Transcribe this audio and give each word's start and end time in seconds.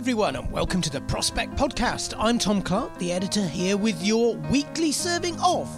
Hello, 0.00 0.12
everyone, 0.12 0.36
and 0.36 0.50
welcome 0.50 0.80
to 0.80 0.88
the 0.88 1.02
Prospect 1.02 1.54
Podcast. 1.56 2.14
I'm 2.18 2.38
Tom 2.38 2.62
Clark, 2.62 2.98
the 2.98 3.12
editor, 3.12 3.46
here 3.46 3.76
with 3.76 4.02
your 4.02 4.34
weekly 4.50 4.92
serving 4.92 5.38
of 5.40 5.68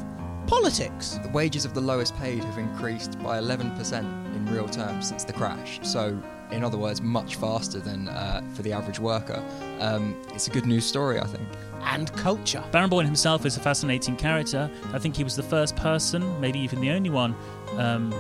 politics. 0.46 1.18
The 1.24 1.28
wages 1.30 1.64
of 1.64 1.74
the 1.74 1.80
lowest 1.80 2.16
paid 2.18 2.44
have 2.44 2.56
increased 2.56 3.20
by 3.20 3.40
11% 3.40 3.98
in 4.36 4.46
real 4.46 4.68
terms 4.68 5.08
since 5.08 5.24
the 5.24 5.32
crash. 5.32 5.80
So, 5.82 6.16
in 6.52 6.62
other 6.62 6.78
words, 6.78 7.02
much 7.02 7.34
faster 7.34 7.80
than 7.80 8.08
uh, 8.10 8.42
for 8.54 8.62
the 8.62 8.72
average 8.72 9.00
worker. 9.00 9.42
Um, 9.80 10.16
it's 10.28 10.46
a 10.46 10.50
good 10.50 10.66
news 10.66 10.86
story, 10.86 11.18
I 11.18 11.26
think. 11.26 11.48
And 11.80 12.12
culture. 12.12 12.62
Barenboim 12.70 13.04
himself 13.04 13.44
is 13.44 13.56
a 13.56 13.60
fascinating 13.60 14.14
character. 14.14 14.70
I 14.92 15.00
think 15.00 15.16
he 15.16 15.24
was 15.24 15.34
the 15.34 15.42
first 15.42 15.74
person, 15.74 16.40
maybe 16.40 16.60
even 16.60 16.80
the 16.80 16.90
only 16.90 17.10
one, 17.10 17.34
um, 17.76 18.12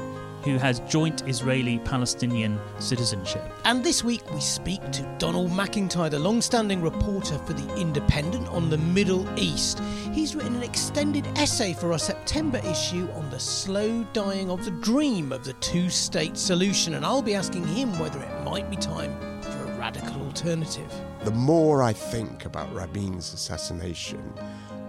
who 0.44 0.58
has 0.58 0.80
joint 0.80 1.26
Israeli 1.28 1.78
Palestinian 1.80 2.58
citizenship. 2.78 3.42
And 3.64 3.84
this 3.84 4.02
week 4.02 4.22
we 4.32 4.40
speak 4.40 4.80
to 4.92 5.16
Donald 5.18 5.52
Macintyre, 5.52 6.10
the 6.10 6.18
long 6.18 6.42
standing 6.42 6.82
reporter 6.82 7.38
for 7.38 7.52
The 7.52 7.74
Independent 7.76 8.48
on 8.48 8.70
the 8.70 8.78
Middle 8.78 9.26
East. 9.38 9.80
He's 10.12 10.34
written 10.34 10.56
an 10.56 10.62
extended 10.62 11.26
essay 11.36 11.72
for 11.72 11.92
our 11.92 11.98
September 11.98 12.58
issue 12.64 13.08
on 13.14 13.30
the 13.30 13.40
slow 13.40 14.04
dying 14.12 14.50
of 14.50 14.64
the 14.64 14.70
dream 14.70 15.32
of 15.32 15.44
the 15.44 15.54
two 15.54 15.88
state 15.88 16.36
solution, 16.36 16.94
and 16.94 17.04
I'll 17.04 17.22
be 17.22 17.34
asking 17.34 17.66
him 17.66 17.98
whether 17.98 18.20
it 18.20 18.44
might 18.44 18.68
be 18.70 18.76
time 18.76 19.16
for 19.40 19.50
a 19.50 19.78
radical 19.78 20.22
alternative. 20.22 20.92
The 21.24 21.30
more 21.30 21.82
I 21.82 21.92
think 21.92 22.44
about 22.44 22.72
Rabin's 22.74 23.32
assassination, 23.32 24.32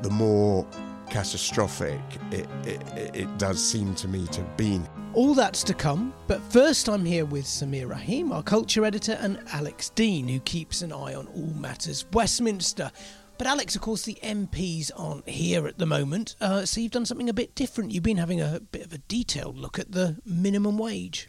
the 0.01 0.09
more 0.09 0.67
catastrophic 1.09 2.01
it, 2.31 2.47
it, 2.65 3.15
it 3.15 3.37
does 3.37 3.63
seem 3.63 3.93
to 3.95 4.07
me 4.07 4.25
to 4.27 4.41
have 4.41 4.57
been. 4.57 4.87
All 5.15 5.35
that's 5.35 5.61
to 5.65 5.75
come, 5.75 6.11
but 6.25 6.41
first 6.51 6.89
I'm 6.89 7.05
here 7.05 7.25
with 7.25 7.45
Sameer 7.45 7.87
Rahim, 7.87 8.31
our 8.31 8.41
culture 8.41 8.83
editor, 8.83 9.15
and 9.21 9.39
Alex 9.51 9.89
Dean, 9.89 10.27
who 10.27 10.39
keeps 10.39 10.81
an 10.81 10.91
eye 10.91 11.13
on 11.13 11.27
all 11.27 11.53
matters 11.53 12.05
Westminster. 12.13 12.91
But 13.37 13.45
Alex, 13.45 13.75
of 13.75 13.83
course, 13.83 14.01
the 14.01 14.17
MPs 14.23 14.89
aren't 14.97 15.29
here 15.29 15.67
at 15.67 15.77
the 15.77 15.85
moment, 15.85 16.35
uh, 16.41 16.65
so 16.65 16.81
you've 16.81 16.91
done 16.91 17.05
something 17.05 17.29
a 17.29 17.33
bit 17.33 17.53
different. 17.53 17.91
You've 17.91 18.01
been 18.01 18.17
having 18.17 18.41
a 18.41 18.59
bit 18.71 18.83
of 18.83 18.91
a 18.91 18.97
detailed 18.97 19.55
look 19.55 19.77
at 19.77 19.91
the 19.91 20.17
minimum 20.25 20.79
wage. 20.79 21.27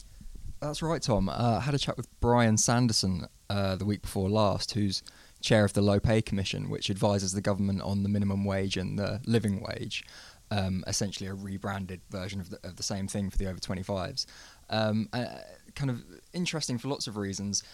That's 0.60 0.80
right, 0.80 1.02
Tom. 1.02 1.28
Uh, 1.28 1.58
I 1.58 1.60
had 1.60 1.74
a 1.74 1.78
chat 1.78 1.98
with 1.98 2.08
Bryan 2.20 2.56
Sanderson 2.56 3.26
uh, 3.50 3.76
the 3.76 3.84
week 3.84 4.00
before 4.00 4.30
last, 4.30 4.72
who's 4.72 5.02
chair 5.42 5.62
of 5.62 5.74
the 5.74 5.82
Low 5.82 6.00
Pay 6.00 6.22
Commission, 6.22 6.70
which 6.70 6.88
advises 6.88 7.32
the 7.32 7.42
government 7.42 7.82
on 7.82 8.02
the 8.02 8.08
minimum 8.08 8.46
wage 8.46 8.78
and 8.78 8.98
the 8.98 9.20
living 9.26 9.62
wage. 9.62 10.04
Um, 10.54 10.84
essentially, 10.86 11.28
a 11.28 11.34
rebranded 11.34 12.00
version 12.10 12.40
of 12.40 12.50
the, 12.50 12.58
of 12.62 12.76
the 12.76 12.82
same 12.82 13.08
thing 13.08 13.30
for 13.30 13.38
the 13.38 13.46
over 13.46 13.58
25s. 13.58 14.26
Um, 14.70 15.08
uh, 15.12 15.24
kind 15.74 15.90
of 15.90 16.04
interesting 16.32 16.78
for 16.78 16.88
lots 16.88 17.06
of 17.06 17.16
reasons. 17.16 17.64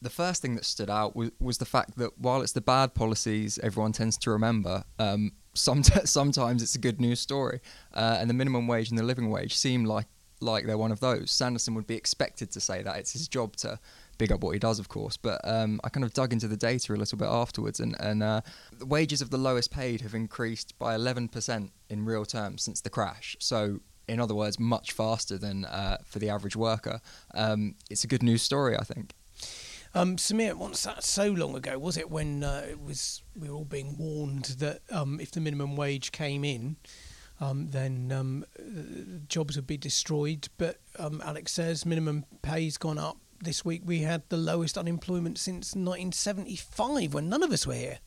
The 0.00 0.10
first 0.10 0.40
thing 0.40 0.54
that 0.54 0.64
stood 0.64 0.90
out 0.90 1.14
was, 1.16 1.30
was 1.40 1.58
the 1.58 1.64
fact 1.64 1.98
that 1.98 2.18
while 2.18 2.42
it's 2.42 2.52
the 2.52 2.60
bad 2.60 2.94
policies 2.94 3.58
everyone 3.62 3.92
tends 3.92 4.16
to 4.18 4.30
remember, 4.30 4.84
um, 4.98 5.32
some 5.54 5.82
sometimes 6.04 6.62
it's 6.62 6.74
a 6.74 6.78
good 6.78 7.00
news 7.00 7.20
story. 7.20 7.60
Uh, 7.92 8.16
and 8.18 8.30
the 8.30 8.34
minimum 8.34 8.66
wage 8.66 8.90
and 8.90 8.98
the 8.98 9.02
living 9.02 9.30
wage 9.30 9.54
seem 9.56 9.84
like 9.84 10.06
like 10.40 10.66
they're 10.66 10.78
one 10.78 10.92
of 10.92 11.00
those. 11.00 11.30
Sanderson 11.30 11.74
would 11.74 11.86
be 11.86 11.94
expected 11.94 12.50
to 12.52 12.60
say 12.60 12.82
that 12.82 12.96
it's 12.96 13.12
his 13.12 13.28
job 13.28 13.56
to 13.56 13.78
big 14.14 14.32
up 14.32 14.40
what 14.40 14.52
he 14.52 14.58
does, 14.58 14.78
of 14.78 14.88
course. 14.88 15.16
But 15.16 15.40
um, 15.44 15.80
I 15.84 15.88
kind 15.88 16.04
of 16.04 16.12
dug 16.12 16.32
into 16.32 16.48
the 16.48 16.56
data 16.56 16.94
a 16.94 16.96
little 16.96 17.18
bit 17.18 17.28
afterwards, 17.28 17.80
and, 17.80 17.96
and 18.00 18.22
uh, 18.22 18.40
the 18.78 18.86
wages 18.86 19.20
of 19.20 19.30
the 19.30 19.38
lowest 19.38 19.70
paid 19.70 20.00
have 20.00 20.14
increased 20.14 20.78
by 20.78 20.96
11% 20.96 21.70
in 21.90 22.04
real 22.04 22.24
terms 22.24 22.62
since 22.62 22.80
the 22.80 22.90
crash. 22.90 23.36
So, 23.40 23.80
in 24.08 24.20
other 24.20 24.34
words, 24.34 24.58
much 24.58 24.92
faster 24.92 25.38
than 25.38 25.64
uh, 25.64 25.98
for 26.04 26.18
the 26.18 26.30
average 26.30 26.56
worker. 26.56 27.00
Um, 27.34 27.76
it's 27.90 28.04
a 28.04 28.06
good 28.06 28.22
news 28.22 28.42
story, 28.42 28.76
I 28.76 28.84
think. 28.84 29.14
Um, 29.96 30.16
Sameer, 30.16 30.54
once 30.54 30.82
that 30.82 31.04
so 31.04 31.30
long 31.30 31.54
ago, 31.54 31.78
was 31.78 31.96
it 31.96 32.10
when 32.10 32.42
uh, 32.42 32.66
it 32.68 32.82
was 32.82 33.22
we 33.36 33.48
were 33.48 33.54
all 33.54 33.64
being 33.64 33.96
warned 33.96 34.46
that 34.58 34.80
um, 34.90 35.20
if 35.20 35.30
the 35.30 35.40
minimum 35.40 35.76
wage 35.76 36.10
came 36.10 36.44
in, 36.44 36.76
um, 37.40 37.70
then 37.70 38.10
um, 38.10 38.44
jobs 39.28 39.54
would 39.54 39.68
be 39.68 39.76
destroyed. 39.76 40.48
But 40.58 40.80
um, 40.98 41.22
Alex 41.24 41.52
says 41.52 41.86
minimum 41.86 42.24
pay's 42.42 42.76
gone 42.76 42.98
up. 42.98 43.18
This 43.44 43.62
week 43.62 43.82
we 43.84 44.00
had 44.00 44.22
the 44.30 44.38
lowest 44.38 44.78
unemployment 44.78 45.36
since 45.36 45.74
1975, 45.74 47.12
when 47.12 47.28
none 47.28 47.42
of 47.42 47.52
us 47.52 47.66
were 47.66 47.74
here. 47.74 47.98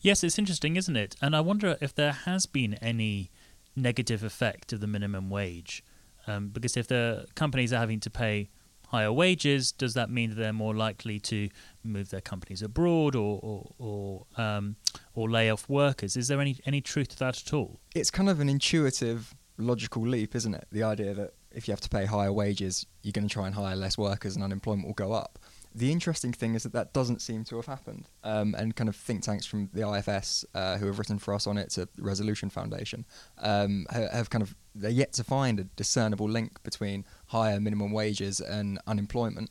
Yes, 0.00 0.22
it's 0.22 0.38
interesting, 0.38 0.76
isn't 0.76 0.94
it? 0.94 1.16
And 1.20 1.34
I 1.34 1.40
wonder 1.40 1.76
if 1.80 1.92
there 1.92 2.12
has 2.12 2.46
been 2.46 2.74
any 2.74 3.32
negative 3.74 4.22
effect 4.22 4.72
of 4.72 4.78
the 4.78 4.86
minimum 4.86 5.28
wage. 5.28 5.82
Um, 6.28 6.50
because 6.50 6.76
if 6.76 6.86
the 6.86 7.26
companies 7.34 7.72
are 7.72 7.80
having 7.80 7.98
to 7.98 8.10
pay 8.10 8.48
higher 8.86 9.12
wages, 9.12 9.72
does 9.72 9.94
that 9.94 10.08
mean 10.08 10.30
that 10.30 10.36
they're 10.36 10.52
more 10.52 10.76
likely 10.76 11.18
to 11.18 11.48
move 11.82 12.10
their 12.10 12.20
companies 12.20 12.62
abroad 12.62 13.16
or 13.16 13.40
or 13.42 13.72
or, 13.78 14.26
um, 14.40 14.76
or 15.14 15.28
lay 15.28 15.50
off 15.50 15.68
workers? 15.68 16.16
Is 16.16 16.28
there 16.28 16.40
any 16.40 16.60
any 16.64 16.80
truth 16.80 17.08
to 17.08 17.18
that 17.18 17.44
at 17.44 17.52
all? 17.52 17.80
It's 17.96 18.12
kind 18.12 18.28
of 18.28 18.38
an 18.38 18.48
intuitive, 18.48 19.34
logical 19.58 20.06
leap, 20.06 20.36
isn't 20.36 20.54
it? 20.54 20.68
The 20.70 20.84
idea 20.84 21.12
that 21.14 21.34
if 21.52 21.66
you 21.66 21.72
have 21.72 21.80
to 21.80 21.88
pay 21.88 22.04
higher 22.04 22.32
wages, 22.32 22.86
you're 23.02 23.12
going 23.12 23.28
to 23.28 23.32
try 23.32 23.46
and 23.46 23.54
hire 23.54 23.76
less 23.76 23.98
workers, 23.98 24.34
and 24.34 24.44
unemployment 24.44 24.86
will 24.86 24.94
go 24.94 25.12
up. 25.12 25.38
The 25.74 25.92
interesting 25.92 26.32
thing 26.32 26.54
is 26.54 26.64
that 26.64 26.72
that 26.72 26.92
doesn't 26.92 27.22
seem 27.22 27.44
to 27.44 27.56
have 27.56 27.66
happened, 27.66 28.08
um, 28.24 28.54
and 28.58 28.74
kind 28.74 28.88
of 28.88 28.96
think 28.96 29.22
tanks 29.22 29.46
from 29.46 29.70
the 29.72 29.88
IFS 29.88 30.44
uh, 30.54 30.78
who 30.78 30.86
have 30.86 30.98
written 30.98 31.18
for 31.18 31.32
us 31.32 31.46
on 31.46 31.58
it 31.58 31.70
to 31.70 31.88
the 31.94 32.02
Resolution 32.02 32.50
Foundation 32.50 33.04
um, 33.38 33.86
have 33.90 34.30
kind 34.30 34.42
of 34.42 34.56
they're 34.74 34.90
yet 34.90 35.12
to 35.14 35.24
find 35.24 35.60
a 35.60 35.64
discernible 35.64 36.28
link 36.28 36.62
between 36.62 37.04
higher 37.26 37.60
minimum 37.60 37.92
wages 37.92 38.40
and 38.40 38.80
unemployment. 38.86 39.50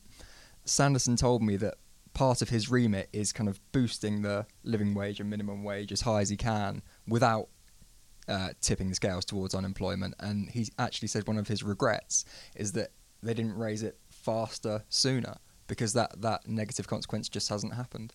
Sanderson 0.64 1.16
told 1.16 1.42
me 1.42 1.56
that 1.56 1.74
part 2.12 2.42
of 2.42 2.48
his 2.48 2.70
remit 2.70 3.08
is 3.12 3.32
kind 3.32 3.48
of 3.48 3.60
boosting 3.72 4.22
the 4.22 4.46
living 4.64 4.94
wage 4.94 5.20
and 5.20 5.30
minimum 5.30 5.62
wage 5.62 5.92
as 5.92 6.02
high 6.02 6.20
as 6.20 6.28
he 6.28 6.36
can 6.36 6.82
without 7.06 7.48
uh, 8.30 8.50
tipping 8.60 8.88
the 8.88 8.94
scales 8.94 9.24
towards 9.24 9.54
unemployment. 9.54 10.14
And 10.20 10.48
he 10.48 10.68
actually 10.78 11.08
said 11.08 11.26
one 11.26 11.36
of 11.36 11.48
his 11.48 11.62
regrets 11.62 12.24
is 12.54 12.72
that 12.72 12.92
they 13.22 13.34
didn't 13.34 13.56
raise 13.56 13.82
it 13.82 13.98
faster 14.08 14.84
sooner 14.88 15.36
because 15.66 15.92
that, 15.92 16.22
that 16.22 16.46
negative 16.48 16.86
consequence 16.86 17.28
just 17.28 17.48
hasn't 17.48 17.74
happened. 17.74 18.12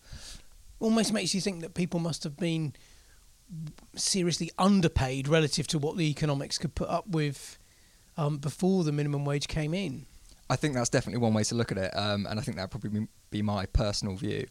Almost 0.80 1.12
makes 1.12 1.34
you 1.34 1.40
think 1.40 1.60
that 1.60 1.74
people 1.74 2.00
must 2.00 2.24
have 2.24 2.36
been 2.36 2.74
seriously 3.94 4.50
underpaid 4.58 5.28
relative 5.28 5.66
to 5.68 5.78
what 5.78 5.96
the 5.96 6.10
economics 6.10 6.58
could 6.58 6.74
put 6.74 6.88
up 6.88 7.06
with 7.06 7.58
um, 8.16 8.38
before 8.38 8.84
the 8.84 8.92
minimum 8.92 9.24
wage 9.24 9.48
came 9.48 9.72
in. 9.74 10.06
I 10.48 10.56
think 10.56 10.74
that's 10.74 10.88
definitely 10.88 11.20
one 11.20 11.34
way 11.34 11.42
to 11.44 11.54
look 11.54 11.72
at 11.72 11.78
it, 11.78 11.96
um, 11.96 12.26
and 12.26 12.38
I 12.38 12.42
think 12.42 12.56
that 12.56 12.64
would 12.64 12.80
probably 12.80 13.08
be 13.30 13.42
my 13.42 13.66
personal 13.66 14.14
view 14.16 14.46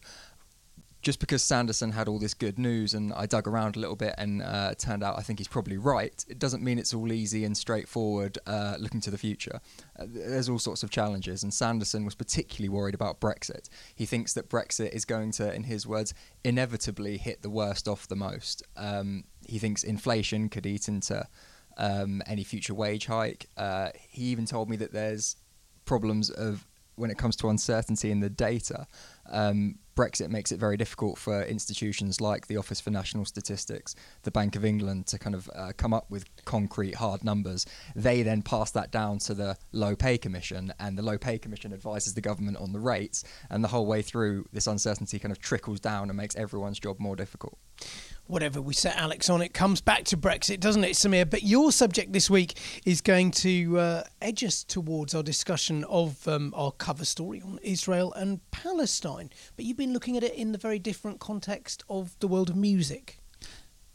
just 1.02 1.20
because 1.20 1.42
Sanderson 1.42 1.92
had 1.92 2.08
all 2.08 2.18
this 2.18 2.34
good 2.34 2.58
news 2.58 2.94
and 2.94 3.12
I 3.12 3.26
dug 3.26 3.46
around 3.46 3.76
a 3.76 3.78
little 3.78 3.96
bit 3.96 4.14
and 4.18 4.42
uh, 4.42 4.74
turned 4.74 5.04
out 5.04 5.18
I 5.18 5.22
think 5.22 5.38
he's 5.38 5.48
probably 5.48 5.76
right, 5.76 6.24
it 6.28 6.38
doesn't 6.38 6.62
mean 6.62 6.78
it's 6.78 6.92
all 6.92 7.12
easy 7.12 7.44
and 7.44 7.56
straightforward 7.56 8.38
uh, 8.46 8.76
looking 8.78 9.00
to 9.02 9.10
the 9.10 9.18
future. 9.18 9.60
Uh, 9.98 10.06
there's 10.08 10.48
all 10.48 10.58
sorts 10.58 10.82
of 10.82 10.90
challenges, 10.90 11.42
and 11.42 11.52
Sanderson 11.54 12.04
was 12.04 12.14
particularly 12.14 12.68
worried 12.68 12.94
about 12.94 13.20
Brexit. 13.20 13.68
He 13.94 14.06
thinks 14.06 14.32
that 14.34 14.48
Brexit 14.48 14.90
is 14.90 15.04
going 15.04 15.30
to, 15.32 15.54
in 15.54 15.64
his 15.64 15.86
words, 15.86 16.12
inevitably 16.44 17.18
hit 17.18 17.42
the 17.42 17.50
worst 17.50 17.86
off 17.86 18.08
the 18.08 18.16
most. 18.16 18.62
Um, 18.76 19.24
he 19.46 19.58
thinks 19.58 19.84
inflation 19.84 20.48
could 20.48 20.66
eat 20.66 20.88
into 20.88 21.26
um, 21.76 22.22
any 22.26 22.42
future 22.42 22.74
wage 22.74 23.06
hike. 23.06 23.48
Uh, 23.56 23.90
he 24.08 24.24
even 24.24 24.46
told 24.46 24.68
me 24.68 24.76
that 24.76 24.92
there's 24.92 25.36
problems 25.84 26.30
of 26.30 26.66
when 26.96 27.10
it 27.10 27.18
comes 27.18 27.36
to 27.36 27.48
uncertainty 27.48 28.10
in 28.10 28.20
the 28.20 28.30
data, 28.30 28.86
um, 29.30 29.78
Brexit 29.96 30.28
makes 30.28 30.52
it 30.52 30.60
very 30.60 30.76
difficult 30.76 31.18
for 31.18 31.42
institutions 31.42 32.20
like 32.20 32.46
the 32.46 32.58
Office 32.58 32.80
for 32.80 32.90
National 32.90 33.24
Statistics, 33.24 33.94
the 34.22 34.30
Bank 34.30 34.54
of 34.54 34.64
England 34.64 35.06
to 35.06 35.18
kind 35.18 35.34
of 35.34 35.48
uh, 35.54 35.72
come 35.76 35.94
up 35.94 36.10
with 36.10 36.26
concrete, 36.44 36.96
hard 36.96 37.24
numbers. 37.24 37.64
They 37.94 38.22
then 38.22 38.42
pass 38.42 38.70
that 38.72 38.90
down 38.90 39.18
to 39.20 39.34
the 39.34 39.56
Low 39.72 39.96
Pay 39.96 40.18
Commission, 40.18 40.72
and 40.78 40.98
the 40.98 41.02
Low 41.02 41.16
Pay 41.16 41.38
Commission 41.38 41.72
advises 41.72 42.12
the 42.12 42.20
government 42.20 42.58
on 42.58 42.72
the 42.72 42.80
rates. 42.80 43.24
And 43.48 43.64
the 43.64 43.68
whole 43.68 43.86
way 43.86 44.02
through, 44.02 44.44
this 44.52 44.66
uncertainty 44.66 45.18
kind 45.18 45.32
of 45.32 45.38
trickles 45.38 45.80
down 45.80 46.10
and 46.10 46.16
makes 46.16 46.36
everyone's 46.36 46.78
job 46.78 47.00
more 47.00 47.16
difficult 47.16 47.58
whatever 48.26 48.60
we 48.60 48.74
set 48.74 48.96
Alex 48.96 49.30
on, 49.30 49.40
it 49.40 49.54
comes 49.54 49.80
back 49.80 50.04
to 50.04 50.16
Brexit, 50.16 50.60
doesn't 50.60 50.84
it, 50.84 50.92
Sameer? 50.92 51.28
But 51.28 51.42
your 51.42 51.72
subject 51.72 52.12
this 52.12 52.28
week 52.28 52.58
is 52.84 53.00
going 53.00 53.30
to 53.32 53.78
uh, 53.78 54.02
edge 54.20 54.44
us 54.44 54.64
towards 54.64 55.14
our 55.14 55.22
discussion 55.22 55.84
of 55.84 56.26
um, 56.26 56.52
our 56.56 56.72
cover 56.72 57.04
story 57.04 57.40
on 57.40 57.58
Israel 57.62 58.12
and 58.14 58.40
Palestine. 58.50 59.30
But 59.56 59.64
you've 59.64 59.76
been 59.76 59.92
looking 59.92 60.16
at 60.16 60.22
it 60.22 60.34
in 60.34 60.52
the 60.52 60.58
very 60.58 60.78
different 60.78 61.20
context 61.20 61.84
of 61.88 62.18
the 62.20 62.28
world 62.28 62.50
of 62.50 62.56
music. 62.56 63.20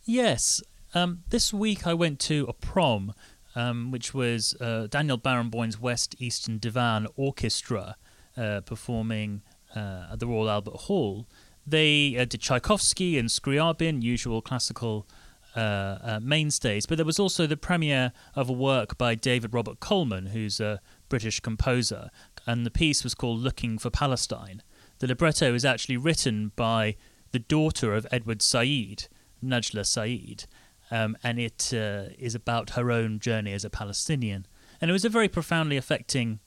Yes. 0.03 0.61
Um, 0.93 1.23
this 1.29 1.53
week 1.53 1.85
I 1.85 1.93
went 1.93 2.19
to 2.21 2.45
a 2.47 2.53
prom, 2.53 3.13
um, 3.55 3.91
which 3.91 4.13
was 4.13 4.55
uh, 4.59 4.87
Daniel 4.89 5.17
Barenboim's 5.17 5.79
West 5.79 6.15
Eastern 6.19 6.57
Divan 6.57 7.07
Orchestra 7.15 7.95
uh, 8.37 8.61
performing 8.61 9.41
uh, 9.75 10.07
at 10.11 10.19
the 10.19 10.27
Royal 10.27 10.49
Albert 10.49 10.75
Hall. 10.81 11.27
They 11.65 12.15
uh, 12.17 12.25
did 12.25 12.41
Tchaikovsky 12.41 13.17
and 13.17 13.29
Scriabin, 13.29 14.01
usual 14.01 14.41
classical 14.41 15.07
uh, 15.55 15.59
uh, 15.59 16.19
mainstays, 16.21 16.85
but 16.85 16.97
there 16.97 17.05
was 17.05 17.19
also 17.19 17.45
the 17.45 17.57
premiere 17.57 18.13
of 18.35 18.49
a 18.49 18.53
work 18.53 18.97
by 18.97 19.15
David 19.15 19.53
Robert 19.53 19.79
Coleman, 19.79 20.27
who's 20.27 20.59
a 20.59 20.79
British 21.09 21.39
composer, 21.39 22.09
and 22.45 22.65
the 22.65 22.71
piece 22.71 23.03
was 23.03 23.13
called 23.13 23.39
Looking 23.39 23.77
for 23.77 23.89
Palestine. 23.89 24.63
The 24.99 25.07
libretto 25.07 25.53
is 25.53 25.65
actually 25.65 25.97
written 25.97 26.51
by 26.55 26.95
the 27.31 27.39
daughter 27.39 27.93
of 27.93 28.07
Edward 28.11 28.41
Said, 28.41 29.07
Najla 29.43 29.85
Said, 29.85 30.45
um, 30.89 31.17
and 31.23 31.39
it 31.39 31.73
uh, 31.73 32.13
is 32.19 32.35
about 32.35 32.71
her 32.71 32.91
own 32.91 33.19
journey 33.19 33.53
as 33.53 33.65
a 33.65 33.69
Palestinian. 33.69 34.45
And 34.79 34.89
it 34.89 34.93
was 34.93 35.05
a 35.05 35.09
very 35.09 35.29
profoundly 35.29 35.77
affecting 35.77 36.39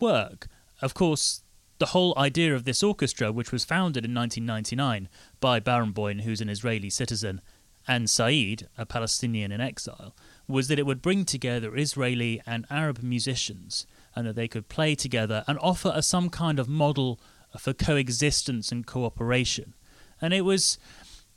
work. 0.00 0.48
Of 0.82 0.94
course, 0.94 1.43
the 1.78 1.86
whole 1.86 2.14
idea 2.16 2.54
of 2.54 2.64
this 2.64 2.82
orchestra, 2.82 3.32
which 3.32 3.52
was 3.52 3.64
founded 3.64 4.04
in 4.04 4.14
1999 4.14 5.08
by 5.40 5.60
Barenboim, 5.60 6.22
who's 6.22 6.40
an 6.40 6.48
Israeli 6.48 6.90
citizen, 6.90 7.40
and 7.86 8.08
Said, 8.08 8.68
a 8.78 8.86
Palestinian 8.86 9.52
in 9.52 9.60
exile, 9.60 10.14
was 10.48 10.68
that 10.68 10.78
it 10.78 10.86
would 10.86 11.02
bring 11.02 11.24
together 11.24 11.76
Israeli 11.76 12.40
and 12.46 12.66
Arab 12.70 13.02
musicians 13.02 13.86
and 14.14 14.26
that 14.26 14.36
they 14.36 14.48
could 14.48 14.68
play 14.68 14.94
together 14.94 15.44
and 15.46 15.58
offer 15.58 15.92
a, 15.94 16.02
some 16.02 16.30
kind 16.30 16.58
of 16.58 16.68
model 16.68 17.20
for 17.58 17.72
coexistence 17.72 18.72
and 18.72 18.86
cooperation. 18.86 19.74
And 20.20 20.32
it 20.32 20.42
was, 20.42 20.78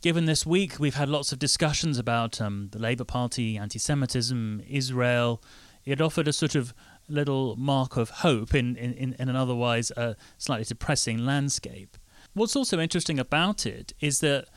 given 0.01 0.25
this 0.25 0.45
week, 0.45 0.79
we've 0.79 0.95
had 0.95 1.09
lots 1.09 1.31
of 1.31 1.39
discussions 1.39 1.97
about 1.97 2.39
um, 2.39 2.69
the 2.71 2.79
Labour 2.79 3.03
Party, 3.03 3.57
anti 3.57 3.79
Semitism, 3.79 4.61
Israel. 4.67 5.41
It 5.85 6.01
offered 6.01 6.27
a 6.27 6.33
sort 6.33 6.55
of 6.55 6.73
little 7.09 7.56
mark 7.56 7.98
of 7.98 8.09
hope 8.09 8.54
in, 8.54 8.75
in, 8.75 9.13
in 9.13 9.30
an 9.30 9.36
otherwise 9.36 9.92
uh, 9.92 10.13
slightly 10.38 10.65
depressing 10.65 11.25
landscape. 11.25 11.98
What's 12.33 12.56
also 12.56 12.80
interesting 12.80 13.19
about 13.19 13.65
it 13.65 13.94
is 14.00 14.19
that 14.19 14.48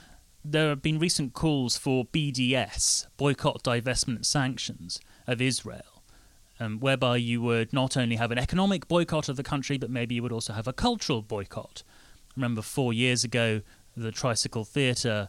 there 0.44 0.70
have 0.70 0.82
been 0.82 0.98
recent 0.98 1.32
calls 1.32 1.76
for 1.76 2.04
BDS, 2.06 3.06
boycott, 3.16 3.62
divestment, 3.62 4.24
sanctions 4.24 5.00
of 5.26 5.40
Israel, 5.40 6.02
um, 6.58 6.80
whereby 6.80 7.16
you 7.16 7.40
would 7.42 7.72
not 7.72 7.96
only 7.96 8.16
have 8.16 8.30
an 8.30 8.38
economic 8.38 8.88
boycott 8.88 9.28
of 9.28 9.36
the 9.36 9.42
country, 9.42 9.78
but 9.78 9.90
maybe 9.90 10.14
you 10.14 10.22
would 10.22 10.32
also 10.32 10.52
have 10.52 10.66
a 10.66 10.72
cultural 10.72 11.22
boycott. 11.22 11.82
Remember, 12.36 12.62
four 12.62 12.92
years 12.92 13.24
ago, 13.24 13.60
the 13.96 14.12
Tricycle 14.12 14.64
Theatre 14.64 15.28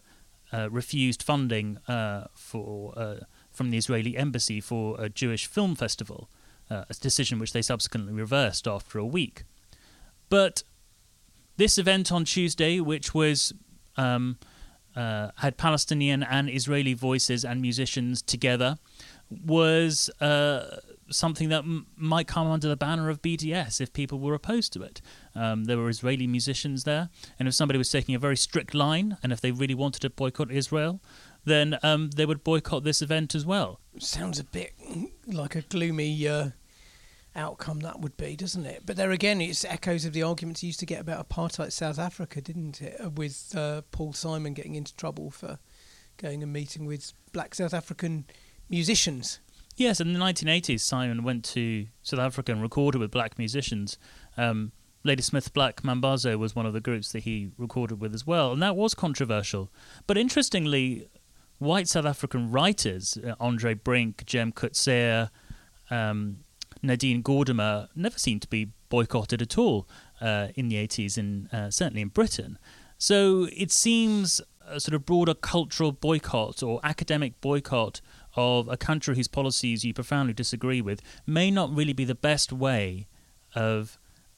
uh, 0.54 0.70
refused 0.70 1.24
funding 1.24 1.78
uh, 1.88 2.28
for 2.34 2.94
uh, 2.98 3.16
from 3.52 3.70
the 3.70 3.78
Israeli 3.78 4.16
embassy 4.16 4.62
for 4.62 5.00
a 5.00 5.10
Jewish 5.10 5.46
film 5.46 5.76
festival 5.76 6.30
uh, 6.72 6.86
a 6.90 6.94
decision 6.94 7.38
which 7.38 7.54
they 7.54 7.62
subsequently 7.62 8.14
reversed 8.14 8.68
after 8.68 8.98
a 8.98 9.06
week. 9.06 9.44
But 10.30 10.64
this 11.58 11.78
event 11.78 12.12
on 12.12 12.26
Tuesday, 12.26 12.80
which 12.80 13.14
was 13.14 13.54
um, 13.98 14.38
uh, 14.96 15.32
had 15.38 15.58
Palestinian 15.58 16.24
and 16.24 16.50
Israeli 16.50 16.94
voices 16.94 17.44
and 17.44 17.62
musicians 17.62 18.22
together, 18.22 18.78
was 19.30 20.10
uh, 20.22 20.78
something 21.10 21.50
that 21.50 21.60
m- 21.60 21.88
might 21.96 22.28
come 22.28 22.48
under 22.48 22.68
the 22.68 22.78
banner 22.78 23.10
of 23.10 23.22
BDS 23.22 23.82
if 23.82 23.94
people 23.94 24.20
were 24.20 24.34
opposed 24.34 24.74
to 24.74 24.82
it. 24.82 25.02
Um, 25.36 25.66
there 25.66 25.78
were 25.78 25.90
Israeli 25.90 26.28
musicians 26.28 26.84
there, 26.86 27.10
and 27.38 27.48
if 27.48 27.54
somebody 27.54 27.78
was 27.78 27.92
taking 27.92 28.16
a 28.16 28.20
very 28.20 28.38
strict 28.38 28.74
line, 28.74 29.18
and 29.22 29.32
if 29.32 29.42
they 29.42 29.52
really 29.52 29.76
wanted 29.76 30.02
to 30.02 30.10
boycott 30.10 30.52
Israel, 30.52 31.02
then 31.46 31.78
um, 31.84 32.12
they 32.12 32.26
would 32.26 32.44
boycott 32.44 32.84
this 32.84 33.02
event 33.02 33.36
as 33.36 33.46
well. 33.46 33.80
Sounds 34.00 34.40
a 34.40 34.44
bit 34.44 34.74
like 35.28 35.56
a 35.56 35.62
gloomy 35.62 36.28
uh, 36.28 36.50
outcome 37.36 37.80
that 37.82 38.00
would 38.00 38.18
be, 38.18 38.36
doesn't 38.36 38.66
it? 38.66 38.84
But 38.86 38.98
there 38.98 39.12
again, 39.12 39.42
it's 39.42 39.64
echoes 39.66 40.06
of 40.06 40.14
the 40.14 40.24
arguments 40.24 40.64
you 40.64 40.68
used 40.68 40.80
to 40.82 40.86
get 40.86 41.02
about 41.02 41.28
apartheid 41.28 41.72
South 41.72 42.00
Africa, 42.00 42.42
didn't 42.42 42.82
it? 42.82 43.00
Uh, 43.04 43.10
with 43.10 43.54
uh, 43.56 43.82
Paul 43.92 44.14
Simon 44.14 44.54
getting 44.54 44.76
into 44.76 44.96
trouble 44.96 45.32
for 45.32 45.60
going 46.18 46.44
and 46.44 46.52
meeting 46.52 46.86
with 46.86 47.14
black 47.32 47.56
South 47.56 47.74
African 47.74 48.26
musicians. 48.70 49.40
Yes, 49.78 50.00
in 50.00 50.14
the 50.14 50.20
1980s, 50.20 50.82
Simon 50.82 51.24
went 51.24 51.46
to 51.46 51.88
South 52.04 52.20
Africa 52.20 52.52
and 52.52 52.62
recorded 52.62 53.00
with 53.00 53.12
black 53.12 53.38
musicians. 53.38 53.98
Um, 54.38 54.74
Ladysmith 55.04 55.54
Black 55.54 55.82
Mambazo 55.82 56.38
was 56.38 56.56
one 56.56 56.66
of 56.66 56.74
the 56.74 56.82
groups 56.82 57.12
that 57.12 57.24
he 57.24 57.50
recorded 57.58 58.00
with 58.00 58.14
as 58.14 58.28
well, 58.28 58.52
and 58.52 58.62
that 58.62 58.76
was 58.76 58.94
controversial. 58.94 59.72
But 60.06 60.18
interestingly, 60.18 61.10
white 61.58 61.88
South 61.88 62.06
African 62.06 62.52
writers, 62.52 63.18
uh, 63.18 63.34
Andre 63.40 63.74
Brink, 63.74 64.26
J. 64.26 64.40
M. 64.40 64.52
Coetzee, 64.52 65.30
um, 65.90 66.38
Nadine 66.82 67.22
Gordimer 67.24 67.88
never 67.96 68.18
seemed 68.18 68.42
to 68.44 68.48
be 68.48 68.72
boycotted 68.90 69.42
at 69.42 69.58
all 69.58 69.88
uh, 70.20 70.48
in 70.56 70.68
the 70.70 70.76
80s, 70.76 71.18
and 71.18 71.54
uh, 71.54 71.70
certainly 71.70 72.02
in 72.02 72.10
Britain. 72.10 72.58
So 72.98 73.48
it 73.56 73.72
seems 73.72 74.42
a 74.68 74.80
sort 74.80 74.96
of 74.96 75.06
broader 75.06 75.34
cultural 75.34 75.92
boycott 75.92 76.64
or 76.64 76.80
academic 76.84 77.40
boycott 77.42 78.02
of 78.36 78.68
a 78.68 78.78
country 78.78 79.16
whose 79.16 79.28
policies 79.28 79.84
you 79.84 79.94
profoundly 79.94 80.34
disagree 80.34 80.82
with 80.82 81.02
may 81.26 81.52
not 81.52 81.74
really 81.76 81.94
be 81.94 82.06
the 82.06 82.16
best 82.16 82.54
way 82.54 83.08
of 83.56 83.98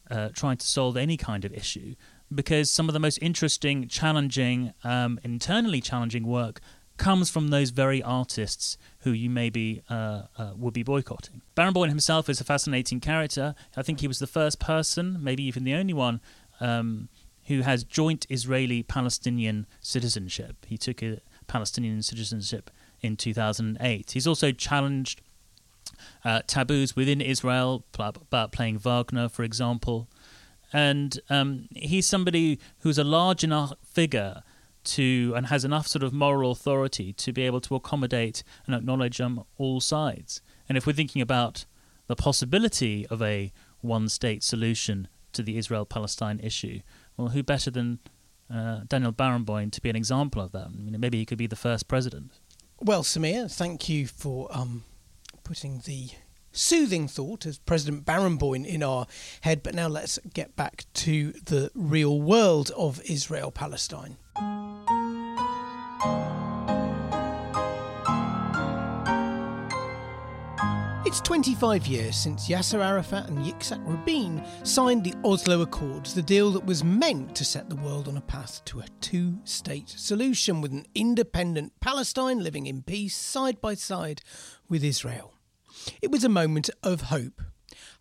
uh, 0.09 0.29
trying 0.33 0.57
to 0.57 0.65
solve 0.65 0.97
any 0.97 1.17
kind 1.17 1.45
of 1.45 1.53
issue 1.53 1.95
because 2.33 2.71
some 2.71 2.89
of 2.89 2.93
the 2.93 2.99
most 2.99 3.19
interesting, 3.21 3.87
challenging, 3.87 4.73
um, 4.83 5.19
internally 5.23 5.81
challenging 5.81 6.25
work 6.25 6.61
comes 6.97 7.29
from 7.29 7.47
those 7.49 7.71
very 7.71 8.01
artists 8.01 8.77
who 8.99 9.11
you 9.11 9.29
maybe 9.29 9.81
uh, 9.89 10.23
uh, 10.37 10.53
would 10.55 10.73
be 10.73 10.83
boycotting. 10.83 11.41
Barenboim 11.55 11.89
himself 11.89 12.29
is 12.29 12.39
a 12.39 12.43
fascinating 12.43 12.99
character. 12.99 13.55
I 13.75 13.81
think 13.81 13.99
he 13.99 14.07
was 14.07 14.19
the 14.19 14.27
first 14.27 14.59
person, 14.59 15.17
maybe 15.21 15.43
even 15.43 15.63
the 15.63 15.73
only 15.73 15.93
one, 15.93 16.21
um, 16.59 17.09
who 17.47 17.61
has 17.61 17.83
joint 17.83 18.25
Israeli 18.29 18.83
Palestinian 18.83 19.65
citizenship. 19.81 20.65
He 20.67 20.77
took 20.77 21.01
a 21.01 21.19
Palestinian 21.47 22.01
citizenship 22.01 22.69
in 23.01 23.17
2008. 23.17 24.11
He's 24.11 24.27
also 24.27 24.51
challenged 24.51 25.21
uh, 26.23 26.41
taboos 26.47 26.95
within 26.95 27.21
Israel 27.21 27.83
about 27.93 28.51
playing 28.51 28.79
Wagner, 28.79 29.29
for 29.29 29.43
example. 29.43 30.07
And 30.71 31.19
um, 31.29 31.67
he's 31.75 32.07
somebody 32.07 32.59
who's 32.79 32.97
a 32.97 33.03
large 33.03 33.43
enough 33.43 33.73
figure 33.83 34.41
to 34.83 35.33
and 35.35 35.47
has 35.47 35.65
enough 35.65 35.87
sort 35.87 36.03
of 36.03 36.13
moral 36.13 36.51
authority 36.51 37.13
to 37.13 37.31
be 37.31 37.43
able 37.43 37.61
to 37.61 37.75
accommodate 37.75 38.43
and 38.65 38.75
acknowledge 38.75 39.19
um, 39.21 39.43
all 39.57 39.79
sides. 39.79 40.41
And 40.67 40.77
if 40.77 40.85
we're 40.85 40.93
thinking 40.93 41.21
about 41.21 41.65
the 42.07 42.15
possibility 42.15 43.07
of 43.07 43.21
a 43.21 43.51
one 43.81 44.09
state 44.09 44.43
solution 44.43 45.07
to 45.33 45.43
the 45.43 45.57
Israel 45.57 45.85
Palestine 45.85 46.39
issue, 46.39 46.81
well, 47.17 47.29
who 47.29 47.43
better 47.43 47.71
than 47.71 47.99
uh, 48.53 48.81
Daniel 48.87 49.13
Barenboim 49.13 49.71
to 49.71 49.81
be 49.81 49.89
an 49.89 49.95
example 49.95 50.41
of 50.41 50.51
that? 50.51 50.67
I 50.67 50.69
mean, 50.69 50.95
maybe 50.99 51.17
he 51.17 51.25
could 51.25 51.37
be 51.37 51.47
the 51.47 51.55
first 51.55 51.87
president. 51.87 52.31
Well, 52.79 53.03
Sameer, 53.03 53.51
thank 53.51 53.87
you 53.87 54.07
for 54.07 54.49
um, 54.51 54.83
putting 55.43 55.79
the 55.85 56.09
soothing 56.51 57.07
thought 57.07 57.45
as 57.45 57.57
President 57.57 58.05
Barenboim 58.05 58.65
in 58.65 58.83
our 58.83 59.07
head. 59.41 59.63
But 59.63 59.75
now 59.75 59.87
let's 59.87 60.19
get 60.33 60.55
back 60.55 60.85
to 60.95 61.31
the 61.31 61.71
real 61.73 62.21
world 62.21 62.71
of 62.77 63.01
Israel 63.05 63.51
Palestine. 63.51 64.17
It's 71.05 71.21
25 71.21 71.85
years 71.85 72.17
since 72.17 72.49
Yasser 72.49 72.83
Arafat 72.83 73.29
and 73.29 73.45
Yitzhak 73.45 73.79
Rabin 73.85 74.43
signed 74.63 75.03
the 75.03 75.13
Oslo 75.23 75.61
Accords, 75.61 76.15
the 76.15 76.23
deal 76.23 76.49
that 76.51 76.65
was 76.65 76.83
meant 76.83 77.35
to 77.35 77.45
set 77.45 77.69
the 77.69 77.75
world 77.75 78.07
on 78.07 78.17
a 78.17 78.21
path 78.21 78.65
to 78.65 78.79
a 78.79 78.85
two 78.99 79.37
state 79.43 79.89
solution 79.89 80.59
with 80.59 80.71
an 80.71 80.87
independent 80.95 81.79
Palestine 81.79 82.39
living 82.39 82.65
in 82.65 82.81
peace 82.81 83.15
side 83.15 83.61
by 83.61 83.75
side 83.75 84.21
with 84.67 84.83
Israel. 84.83 85.35
It 86.01 86.09
was 86.09 86.23
a 86.23 86.29
moment 86.29 86.71
of 86.81 87.01
hope. 87.01 87.43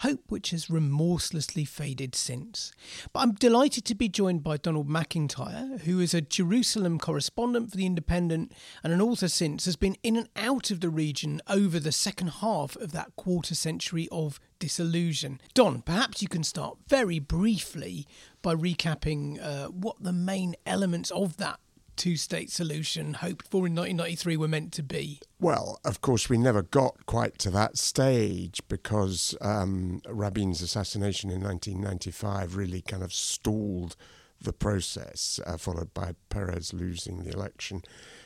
Hope 0.02 0.24
which 0.30 0.50
has 0.50 0.68
remorselessly 0.68 1.64
faded 1.64 2.16
since. 2.16 2.72
But 3.12 3.20
I'm 3.20 3.34
delighted 3.34 3.84
to 3.84 3.94
be 3.94 4.08
joined 4.08 4.42
by 4.42 4.56
Donald 4.56 4.88
Macintyre, 4.88 5.78
who 5.84 6.00
is 6.00 6.12
a 6.12 6.20
Jerusalem 6.20 6.98
correspondent 6.98 7.70
for 7.70 7.76
The 7.76 7.86
Independent 7.86 8.52
and 8.82 8.92
an 8.92 9.00
author 9.00 9.28
since, 9.28 9.64
has 9.64 9.76
been 9.76 9.96
in 10.02 10.16
and 10.16 10.28
out 10.34 10.72
of 10.72 10.80
the 10.80 10.90
region 10.90 11.40
over 11.48 11.78
the 11.78 11.92
second 11.92 12.30
half 12.40 12.74
of 12.78 12.90
that 12.90 13.14
quarter 13.14 13.54
century 13.54 14.08
of 14.10 14.40
disillusion. 14.58 15.40
Don, 15.54 15.82
perhaps 15.82 16.20
you 16.20 16.26
can 16.26 16.42
start 16.42 16.78
very 16.88 17.20
briefly 17.20 18.04
by 18.42 18.56
recapping 18.56 19.40
uh, 19.40 19.68
what 19.68 20.02
the 20.02 20.12
main 20.12 20.56
elements 20.66 21.12
of 21.12 21.36
that 21.36 21.60
two 22.02 22.16
state 22.16 22.50
solution 22.50 23.14
hoped 23.14 23.46
for 23.46 23.58
in 23.58 23.76
1993 23.76 24.36
were 24.36 24.48
meant 24.48 24.72
to 24.72 24.82
be? 24.82 25.20
Well, 25.38 25.78
of 25.84 26.00
course, 26.00 26.28
we 26.28 26.36
never 26.36 26.62
got 26.62 27.06
quite 27.06 27.38
to 27.38 27.50
that 27.50 27.78
stage 27.78 28.60
because 28.66 29.36
um, 29.40 30.02
Rabin's 30.08 30.62
assassination 30.62 31.30
in 31.30 31.40
1995 31.40 32.56
really 32.56 32.80
kind 32.80 33.04
of 33.04 33.12
stalled 33.12 33.94
the 34.40 34.52
process, 34.52 35.38
uh, 35.46 35.56
followed 35.56 35.94
by 35.94 36.16
Peres 36.28 36.74
losing 36.74 37.22
the 37.22 37.30
election 37.30 37.82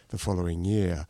the 0.09 0.17
following 0.17 0.65
year. 0.65 1.07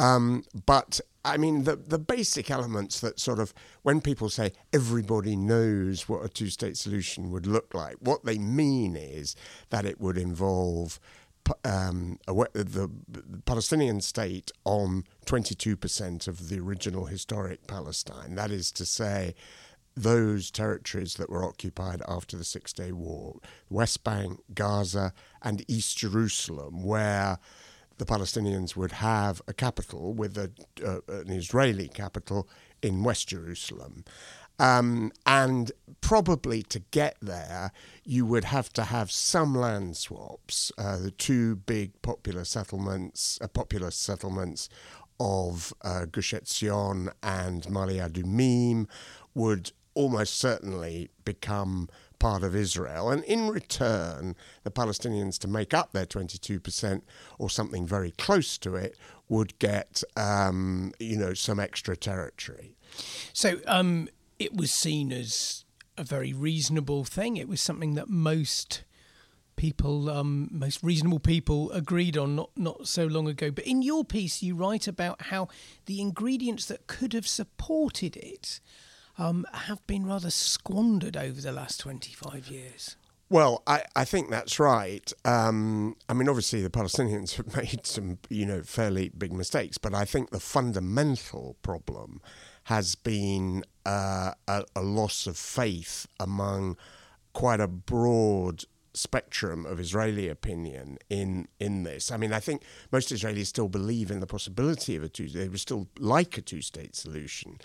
Um, 0.00 0.42
but 0.66 1.00
I 1.24 1.36
mean, 1.36 1.62
the, 1.62 1.76
the 1.76 2.00
basic 2.00 2.50
elements 2.50 2.98
that 2.98 3.20
sort 3.20 3.38
of, 3.38 3.54
when 3.82 4.00
people 4.00 4.28
say 4.28 4.54
everybody 4.72 5.36
knows 5.36 6.08
what 6.08 6.24
a 6.24 6.28
two 6.28 6.50
state 6.50 6.76
solution 6.76 7.30
would 7.30 7.46
look 7.46 7.74
like, 7.74 7.94
what 8.00 8.24
they 8.24 8.38
mean 8.38 8.96
is 8.96 9.36
that 9.70 9.86
it 9.86 10.00
would 10.00 10.18
involve 10.18 10.98
um, 11.64 12.18
the 12.26 12.90
Palestinian 13.44 14.00
state 14.00 14.50
on 14.64 15.04
22% 15.26 16.28
of 16.28 16.48
the 16.48 16.58
original 16.58 17.06
historic 17.06 17.66
Palestine. 17.66 18.34
That 18.34 18.50
is 18.50 18.70
to 18.72 18.86
say, 18.86 19.34
those 19.98 20.50
territories 20.50 21.14
that 21.14 21.28
were 21.28 21.44
occupied 21.44 22.02
after 22.08 22.36
the 22.36 22.44
Six 22.44 22.72
Day 22.72 22.92
War 22.92 23.40
West 23.68 24.04
Bank, 24.04 24.40
Gaza, 24.54 25.12
and 25.42 25.64
East 25.68 25.98
Jerusalem, 25.98 26.84
where 26.84 27.38
the 27.98 28.04
Palestinians 28.04 28.76
would 28.76 28.92
have 28.92 29.42
a 29.48 29.52
capital 29.52 30.14
with 30.14 30.38
a, 30.38 30.50
uh, 30.84 31.00
an 31.08 31.30
Israeli 31.30 31.88
capital 31.88 32.48
in 32.80 33.02
West 33.02 33.28
Jerusalem. 33.28 34.04
Um, 34.58 35.12
and 35.24 35.70
probably 36.00 36.62
to 36.64 36.80
get 36.90 37.16
there, 37.20 37.72
you 38.04 38.26
would 38.26 38.44
have 38.44 38.72
to 38.74 38.84
have 38.84 39.10
some 39.10 39.54
land 39.54 39.96
swaps. 39.96 40.72
Uh, 40.76 40.98
the 40.98 41.10
two 41.10 41.56
big 41.56 42.00
popular 42.02 42.44
settlements, 42.44 43.38
uh, 43.40 43.48
populous 43.48 43.96
settlements 43.96 44.68
of 45.20 45.72
uh, 45.82 46.04
Gush 46.06 46.32
Etzion 46.32 47.12
and 47.22 47.64
Ma'ale 47.64 48.08
Adumim 48.08 48.86
would 49.34 49.72
almost 49.94 50.38
certainly 50.38 51.10
become 51.24 51.88
part 52.18 52.42
of 52.42 52.54
Israel. 52.54 53.10
And 53.10 53.24
in 53.24 53.48
return, 53.48 54.36
the 54.64 54.70
Palestinians, 54.70 55.38
to 55.38 55.48
make 55.48 55.74
up 55.74 55.92
their 55.92 56.06
22% 56.06 57.02
or 57.38 57.50
something 57.50 57.86
very 57.86 58.12
close 58.12 58.58
to 58.58 58.74
it, 58.74 58.96
would 59.28 59.58
get, 59.58 60.02
um, 60.16 60.92
you 60.98 61.16
know, 61.16 61.34
some 61.34 61.60
extra 61.60 61.96
territory. 61.96 62.76
So, 63.32 63.60
um, 63.66 64.08
it 64.38 64.54
was 64.54 64.70
seen 64.70 65.12
as 65.12 65.64
a 65.96 66.04
very 66.04 66.32
reasonable 66.32 67.04
thing. 67.04 67.36
It 67.36 67.48
was 67.48 67.60
something 67.60 67.94
that 67.94 68.08
most 68.08 68.84
people, 69.56 70.08
um, 70.08 70.48
most 70.50 70.82
reasonable 70.82 71.18
people, 71.18 71.70
agreed 71.72 72.16
on 72.16 72.36
not 72.36 72.50
not 72.56 72.86
so 72.88 73.06
long 73.06 73.28
ago. 73.28 73.50
But 73.50 73.66
in 73.66 73.82
your 73.82 74.04
piece, 74.04 74.42
you 74.42 74.54
write 74.54 74.86
about 74.86 75.22
how 75.22 75.48
the 75.86 76.00
ingredients 76.00 76.66
that 76.66 76.86
could 76.86 77.12
have 77.12 77.26
supported 77.26 78.16
it 78.16 78.60
um, 79.18 79.44
have 79.52 79.86
been 79.86 80.06
rather 80.06 80.30
squandered 80.30 81.16
over 81.16 81.40
the 81.40 81.52
last 81.52 81.80
twenty 81.80 82.14
five 82.14 82.48
years. 82.48 82.96
Well, 83.30 83.62
I, 83.66 83.84
I 83.94 84.06
think 84.06 84.30
that's 84.30 84.58
right. 84.58 85.12
Um, 85.26 85.96
I 86.08 86.14
mean, 86.14 86.30
obviously, 86.30 86.62
the 86.62 86.70
Palestinians 86.70 87.34
have 87.36 87.54
made 87.54 87.84
some, 87.84 88.18
you 88.30 88.46
know, 88.46 88.62
fairly 88.62 89.10
big 89.10 89.32
mistakes, 89.32 89.76
but 89.76 89.94
I 89.94 90.06
think 90.06 90.30
the 90.30 90.40
fundamental 90.40 91.56
problem 91.62 92.22
has 92.64 92.94
been 92.94 93.64
uh, 93.88 94.34
a, 94.46 94.64
a 94.76 94.82
loss 94.82 95.26
of 95.26 95.38
faith 95.38 96.06
among 96.20 96.76
quite 97.32 97.58
a 97.58 97.66
broad 97.66 98.64
spectrum 98.92 99.64
of 99.64 99.80
Israeli 99.80 100.28
opinion 100.28 100.98
in 101.08 101.48
in 101.58 101.84
this. 101.84 102.12
I 102.12 102.18
mean, 102.18 102.32
I 102.34 102.40
think 102.40 102.64
most 102.92 103.10
Israelis 103.10 103.46
still 103.46 103.68
believe 103.68 104.10
in 104.10 104.20
the 104.20 104.26
possibility 104.26 104.94
of 104.96 105.02
a 105.04 105.08
two. 105.08 105.28
They 105.28 105.48
would 105.48 105.60
still 105.60 105.88
like 105.98 106.36
a 106.36 106.42
two-state 106.42 106.96
solution, 106.96 107.58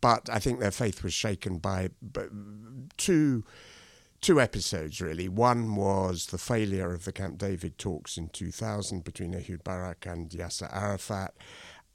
but 0.00 0.28
I 0.28 0.40
think 0.40 0.58
their 0.58 0.72
faith 0.72 1.04
was 1.04 1.14
shaken 1.14 1.58
by, 1.58 1.90
by 2.02 2.24
two 2.96 3.44
two 4.20 4.40
episodes 4.40 5.00
really. 5.00 5.28
One 5.28 5.76
was 5.76 6.26
the 6.26 6.38
failure 6.38 6.92
of 6.92 7.04
the 7.04 7.12
Camp 7.12 7.38
David 7.38 7.78
talks 7.78 8.16
in 8.16 8.30
2000 8.30 9.04
between 9.04 9.32
Ehud 9.32 9.62
Barak 9.62 10.06
and 10.06 10.28
Yasser 10.30 10.74
Arafat, 10.74 11.36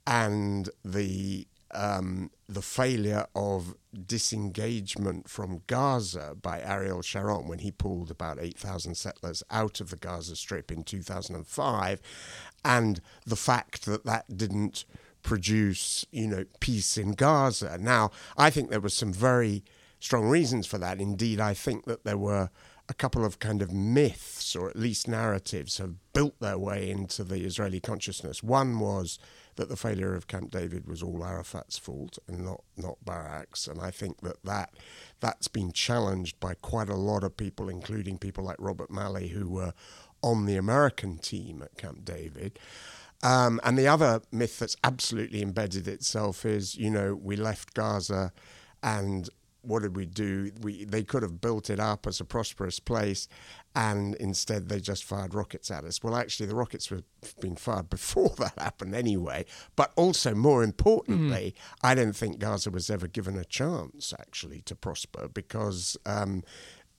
and 0.06 0.70
the 0.82 1.46
um, 1.74 2.30
the 2.48 2.62
failure 2.62 3.26
of 3.34 3.74
disengagement 4.06 5.28
from 5.28 5.62
Gaza 5.66 6.36
by 6.40 6.60
Ariel 6.60 7.02
Sharon 7.02 7.48
when 7.48 7.60
he 7.60 7.70
pulled 7.70 8.10
about 8.10 8.38
8,000 8.40 8.94
settlers 8.96 9.42
out 9.50 9.80
of 9.80 9.90
the 9.90 9.96
Gaza 9.96 10.36
Strip 10.36 10.70
in 10.70 10.82
2005, 10.84 12.00
and 12.64 13.00
the 13.26 13.36
fact 13.36 13.84
that 13.86 14.04
that 14.04 14.36
didn't 14.36 14.84
produce, 15.22 16.04
you 16.12 16.28
know, 16.28 16.44
peace 16.60 16.96
in 16.96 17.12
Gaza. 17.12 17.78
Now, 17.78 18.10
I 18.36 18.50
think 18.50 18.70
there 18.70 18.80
were 18.80 18.88
some 18.88 19.12
very 19.12 19.64
strong 19.98 20.28
reasons 20.28 20.66
for 20.66 20.78
that. 20.78 21.00
Indeed, 21.00 21.40
I 21.40 21.54
think 21.54 21.86
that 21.86 22.04
there 22.04 22.18
were 22.18 22.50
a 22.88 22.94
couple 22.94 23.24
of 23.24 23.38
kind 23.38 23.62
of 23.62 23.72
myths, 23.72 24.54
or 24.54 24.68
at 24.68 24.76
least 24.76 25.08
narratives, 25.08 25.78
have 25.78 25.94
built 26.12 26.38
their 26.40 26.58
way 26.58 26.90
into 26.90 27.24
the 27.24 27.44
Israeli 27.44 27.80
consciousness. 27.80 28.42
One 28.42 28.78
was 28.78 29.18
that 29.56 29.68
the 29.68 29.76
failure 29.76 30.14
of 30.14 30.26
Camp 30.26 30.50
David 30.50 30.86
was 30.86 31.02
all 31.02 31.22
Arafat's 31.22 31.78
fault 31.78 32.18
and 32.28 32.44
not 32.44 32.62
not 32.76 32.98
Barak's, 33.04 33.66
and 33.66 33.80
I 33.80 33.90
think 33.90 34.20
that 34.22 34.42
that 34.44 34.74
that's 35.20 35.48
been 35.48 35.72
challenged 35.72 36.38
by 36.40 36.54
quite 36.54 36.88
a 36.88 36.96
lot 36.96 37.24
of 37.24 37.36
people, 37.36 37.68
including 37.68 38.18
people 38.18 38.44
like 38.44 38.56
Robert 38.58 38.90
Malley, 38.90 39.28
who 39.28 39.48
were 39.48 39.72
on 40.22 40.46
the 40.46 40.56
American 40.56 41.18
team 41.18 41.62
at 41.62 41.76
Camp 41.76 42.04
David. 42.04 42.58
Um, 43.22 43.58
and 43.64 43.78
the 43.78 43.88
other 43.88 44.20
myth 44.30 44.58
that's 44.58 44.76
absolutely 44.84 45.40
embedded 45.40 45.88
itself 45.88 46.44
is, 46.44 46.76
you 46.76 46.90
know, 46.90 47.14
we 47.14 47.36
left 47.36 47.72
Gaza 47.72 48.32
and 48.82 49.30
what 49.64 49.82
did 49.82 49.96
we 49.96 50.06
do? 50.06 50.50
We 50.60 50.84
they 50.84 51.02
could 51.02 51.22
have 51.22 51.40
built 51.40 51.70
it 51.70 51.80
up 51.80 52.06
as 52.06 52.20
a 52.20 52.24
prosperous 52.24 52.80
place, 52.80 53.28
and 53.74 54.14
instead 54.16 54.68
they 54.68 54.80
just 54.80 55.04
fired 55.04 55.34
rockets 55.34 55.70
at 55.70 55.84
us. 55.84 56.02
Well, 56.02 56.16
actually, 56.16 56.46
the 56.46 56.54
rockets 56.54 56.90
were 56.90 57.02
being 57.40 57.56
fired 57.56 57.90
before 57.90 58.30
that 58.38 58.58
happened 58.58 58.94
anyway. 58.94 59.44
But 59.76 59.92
also, 59.96 60.34
more 60.34 60.62
importantly, 60.62 61.54
mm. 61.56 61.76
I 61.82 61.94
don't 61.94 62.16
think 62.16 62.38
Gaza 62.38 62.70
was 62.70 62.90
ever 62.90 63.08
given 63.08 63.36
a 63.36 63.44
chance 63.44 64.12
actually 64.18 64.62
to 64.62 64.74
prosper 64.74 65.28
because 65.28 65.96
um, 66.06 66.42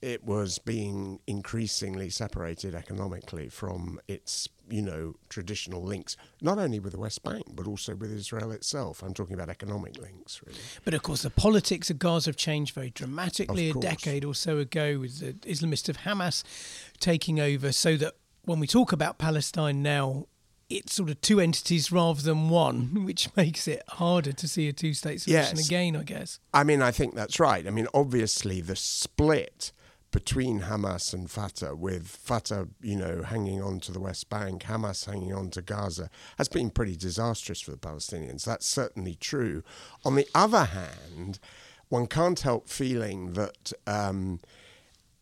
it 0.02 0.24
was 0.24 0.58
being 0.58 1.20
increasingly 1.26 2.10
separated 2.10 2.74
economically 2.74 3.48
from 3.48 3.98
its 4.08 4.48
you 4.68 4.82
know 4.82 5.14
traditional 5.28 5.82
links 5.82 6.16
not 6.40 6.58
only 6.58 6.78
with 6.78 6.92
the 6.92 6.98
west 6.98 7.22
bank 7.22 7.44
but 7.54 7.66
also 7.66 7.94
with 7.94 8.12
israel 8.12 8.50
itself 8.50 9.02
i'm 9.02 9.14
talking 9.14 9.34
about 9.34 9.48
economic 9.48 9.98
links 9.98 10.40
really 10.44 10.58
but 10.84 10.94
of 10.94 11.02
course 11.02 11.22
the 11.22 11.30
politics 11.30 11.90
of 11.90 11.98
gaza 11.98 12.28
have 12.28 12.36
changed 12.36 12.74
very 12.74 12.90
dramatically 12.90 13.70
a 13.70 13.74
decade 13.74 14.24
or 14.24 14.34
so 14.34 14.58
ago 14.58 14.98
with 14.98 15.20
the 15.20 15.32
islamists 15.48 15.88
of 15.88 15.98
hamas 15.98 16.42
taking 16.98 17.40
over 17.40 17.72
so 17.72 17.96
that 17.96 18.14
when 18.44 18.60
we 18.60 18.66
talk 18.66 18.92
about 18.92 19.18
palestine 19.18 19.82
now 19.82 20.26
it's 20.68 20.94
sort 20.94 21.10
of 21.10 21.20
two 21.20 21.40
entities 21.40 21.92
rather 21.92 22.20
than 22.20 22.48
one, 22.48 23.04
which 23.04 23.34
makes 23.36 23.68
it 23.68 23.82
harder 23.88 24.32
to 24.32 24.48
see 24.48 24.68
a 24.68 24.72
two 24.72 24.94
state 24.94 25.20
solution 25.20 25.56
yes. 25.56 25.66
again, 25.66 25.96
I 25.96 26.02
guess. 26.02 26.40
I 26.52 26.64
mean, 26.64 26.82
I 26.82 26.90
think 26.90 27.14
that's 27.14 27.38
right. 27.38 27.66
I 27.66 27.70
mean, 27.70 27.86
obviously, 27.94 28.60
the 28.60 28.76
split 28.76 29.72
between 30.16 30.62
Hamas 30.62 31.12
and 31.12 31.30
Fatah, 31.30 31.76
with 31.76 32.06
Fatah, 32.06 32.68
you 32.80 32.96
know, 32.96 33.20
hanging 33.22 33.60
on 33.60 33.80
to 33.80 33.92
the 33.92 34.00
West 34.00 34.30
Bank, 34.30 34.62
Hamas 34.62 35.04
hanging 35.04 35.34
on 35.34 35.50
to 35.50 35.60
Gaza, 35.60 36.08
has 36.38 36.48
been 36.48 36.70
pretty 36.70 36.96
disastrous 36.96 37.60
for 37.60 37.72
the 37.72 37.76
Palestinians. 37.76 38.42
That's 38.42 38.64
certainly 38.64 39.14
true. 39.14 39.62
On 40.06 40.14
the 40.14 40.26
other 40.34 40.64
hand, 40.64 41.38
one 41.90 42.06
can't 42.06 42.40
help 42.40 42.70
feeling 42.70 43.34
that. 43.34 43.74
Um, 43.86 44.40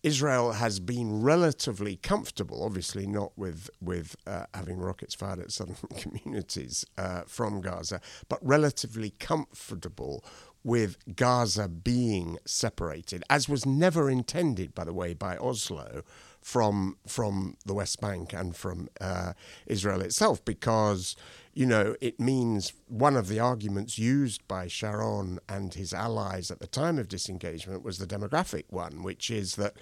Israel 0.05 0.53
has 0.53 0.81
been 0.81 1.23
relatively 1.23 1.97
comfortable, 1.97 2.63
obviously 2.63 3.07
not 3.07 3.33
with 3.39 3.71
with 3.81 4.17
uh, 4.27 4.45
having 4.53 4.77
rockets 4.77 5.15
fired 5.15 5.39
at 5.39 5.51
southern 5.59 5.77
communities 5.97 6.85
uh, 6.99 7.23
from 7.27 7.63
Gaza, 7.63 8.03
but 8.29 8.39
relatively 8.43 9.15
comfortable 9.19 10.23
with 10.65 10.97
Gaza 11.15 11.69
being 11.69 12.39
separated, 12.47 13.23
as 13.29 13.49
was 13.49 13.67
never 13.67 14.11
intended, 14.11 14.75
by 14.75 14.85
the 14.85 14.95
way, 14.95 15.13
by 15.15 15.37
Oslo 15.37 16.03
from 16.41 16.97
from 17.07 17.57
the 17.65 17.75
West 17.75 18.01
Bank 18.01 18.33
and 18.33 18.57
from 18.57 18.89
uh, 19.01 19.35
Israel 19.67 20.01
itself, 20.01 20.45
because 20.45 21.17
you 21.53 21.67
know 21.67 21.95
it 22.01 22.19
means 22.19 22.73
one 22.89 23.17
of 23.17 23.29
the 23.29 23.39
arguments 23.39 23.99
used 23.99 24.47
by 24.49 24.67
Sharon 24.67 25.39
and 25.49 25.75
his 25.75 25.93
allies 25.93 26.51
at 26.51 26.61
the 26.61 26.67
time 26.67 26.99
of 26.99 27.09
disengagement 27.09 27.83
was 27.83 27.99
the 27.99 28.07
demographic 28.07 28.65
one, 28.71 29.03
which 29.03 29.31
is 29.31 29.57
that 29.57 29.77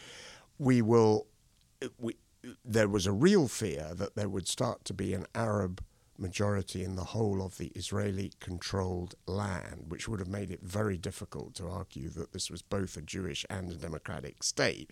we 0.58 0.82
will 0.82 1.26
we, 1.98 2.16
there 2.64 2.88
was 2.88 3.06
a 3.06 3.12
real 3.12 3.48
fear 3.48 3.92
that 3.94 4.14
there 4.16 4.28
would 4.28 4.48
start 4.48 4.84
to 4.84 4.94
be 4.94 5.14
an 5.14 5.26
Arab 5.34 5.82
majority 6.22 6.82
in 6.84 6.96
the 6.96 7.04
whole 7.04 7.42
of 7.44 7.58
the 7.58 7.66
Israeli 7.74 8.32
controlled 8.40 9.14
land, 9.26 9.86
which 9.88 10.08
would 10.08 10.20
have 10.20 10.28
made 10.28 10.50
it 10.50 10.60
very 10.62 10.96
difficult 10.96 11.54
to 11.56 11.66
argue 11.68 12.08
that 12.10 12.32
this 12.32 12.50
was 12.50 12.62
both 12.62 12.96
a 12.96 13.02
Jewish 13.02 13.44
and 13.50 13.70
a 13.70 13.74
democratic 13.74 14.42
state. 14.42 14.90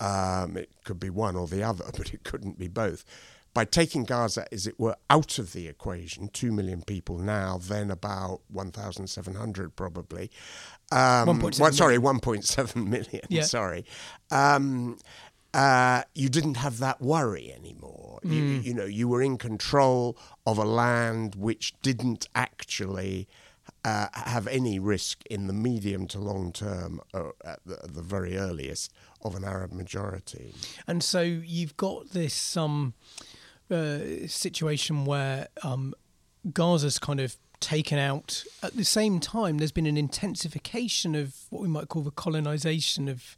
Um, 0.00 0.56
it 0.56 0.70
could 0.84 0.98
be 0.98 1.10
one 1.10 1.36
or 1.36 1.46
the 1.46 1.62
other, 1.62 1.84
but 1.96 2.12
it 2.12 2.24
couldn't 2.24 2.58
be 2.58 2.68
both. 2.68 3.04
By 3.54 3.66
taking 3.66 4.04
Gaza, 4.04 4.46
as 4.50 4.66
it 4.66 4.80
were, 4.80 4.96
out 5.10 5.38
of 5.38 5.52
the 5.52 5.68
equation, 5.68 6.28
2 6.28 6.50
million 6.50 6.80
people 6.80 7.18
now, 7.18 7.58
then 7.60 7.90
about 7.90 8.40
1,700 8.48 9.76
probably. 9.76 10.30
Um, 10.90 11.38
1.7 11.38 11.60
well, 11.60 11.72
sorry, 11.72 11.98
1.7 11.98 12.76
million, 12.88 13.20
Yeah. 13.28 13.42
sorry. 13.42 13.84
Um, 14.30 14.96
uh, 15.54 16.02
you 16.14 16.28
didn't 16.28 16.56
have 16.56 16.78
that 16.78 17.00
worry 17.00 17.52
anymore. 17.52 18.20
You, 18.24 18.42
you 18.42 18.72
know, 18.72 18.84
you 18.84 19.08
were 19.08 19.20
in 19.20 19.36
control 19.36 20.16
of 20.46 20.56
a 20.58 20.64
land 20.64 21.34
which 21.34 21.74
didn't 21.82 22.28
actually 22.34 23.26
uh, 23.84 24.06
have 24.12 24.46
any 24.46 24.78
risk 24.78 25.24
in 25.26 25.48
the 25.48 25.52
medium 25.52 26.06
to 26.06 26.18
long 26.18 26.52
term, 26.52 27.00
uh, 27.12 27.30
at, 27.44 27.58
the, 27.66 27.78
the 27.88 28.02
very 28.02 28.36
earliest, 28.36 28.92
of 29.22 29.34
an 29.34 29.44
Arab 29.44 29.72
majority. 29.72 30.54
And 30.86 31.02
so 31.02 31.20
you've 31.20 31.76
got 31.76 32.10
this 32.10 32.56
um, 32.56 32.94
uh, 33.70 33.98
situation 34.26 35.04
where 35.04 35.48
um, 35.62 35.94
Gaza's 36.52 36.98
kind 36.98 37.20
of 37.20 37.36
taken 37.58 37.98
out. 37.98 38.44
At 38.62 38.76
the 38.76 38.84
same 38.84 39.20
time, 39.20 39.58
there's 39.58 39.72
been 39.72 39.86
an 39.86 39.96
intensification 39.96 41.14
of 41.14 41.34
what 41.50 41.62
we 41.62 41.68
might 41.68 41.88
call 41.88 42.02
the 42.02 42.10
colonization 42.10 43.08
of 43.08 43.36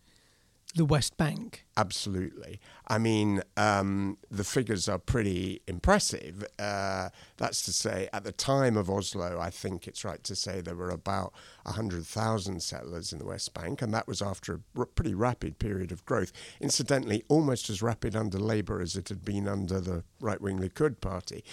the 0.75 0.85
West 0.85 1.17
Bank. 1.17 1.65
Absolutely. 1.77 2.61
I 2.89 2.99
mean, 2.99 3.43
um, 3.57 4.19
the 4.31 4.45
figures 4.45 4.89
are 4.89 4.99
pretty 4.99 5.63
impressive. 5.69 6.45
Uh, 6.59 7.11
that's 7.37 7.63
to 7.63 7.73
say, 7.73 8.09
at 8.13 8.25
the 8.25 8.33
time 8.33 8.77
of 8.77 8.91
Oslo, 8.91 9.39
I 9.41 9.51
think 9.51 9.87
it's 9.87 10.05
right 10.05 10.23
to 10.25 10.35
say 10.35 10.61
there 10.61 10.75
were 10.75 10.91
about 10.91 11.33
100,000 11.63 12.61
settlers 12.61 13.13
in 13.13 13.19
the 13.21 13.25
West 13.27 13.55
Bank, 13.55 13.83
and 13.83 13.95
that 13.95 14.09
was 14.09 14.21
after 14.21 14.55
a 14.55 14.61
r- 14.77 14.87
pretty 14.87 15.15
rapid 15.15 15.59
period 15.59 15.93
of 15.93 16.05
growth. 16.05 16.33
Incidentally, 16.61 17.25
almost 17.29 17.71
as 17.71 17.81
rapid 17.81 18.17
under 18.17 18.39
Labour 18.39 18.81
as 18.81 18.97
it 18.97 19.09
had 19.09 19.25
been 19.25 19.47
under 19.49 19.81
the 19.81 20.03
right 20.21 20.41
wing 20.41 20.59
Likud 20.59 21.01
party. 21.01 21.45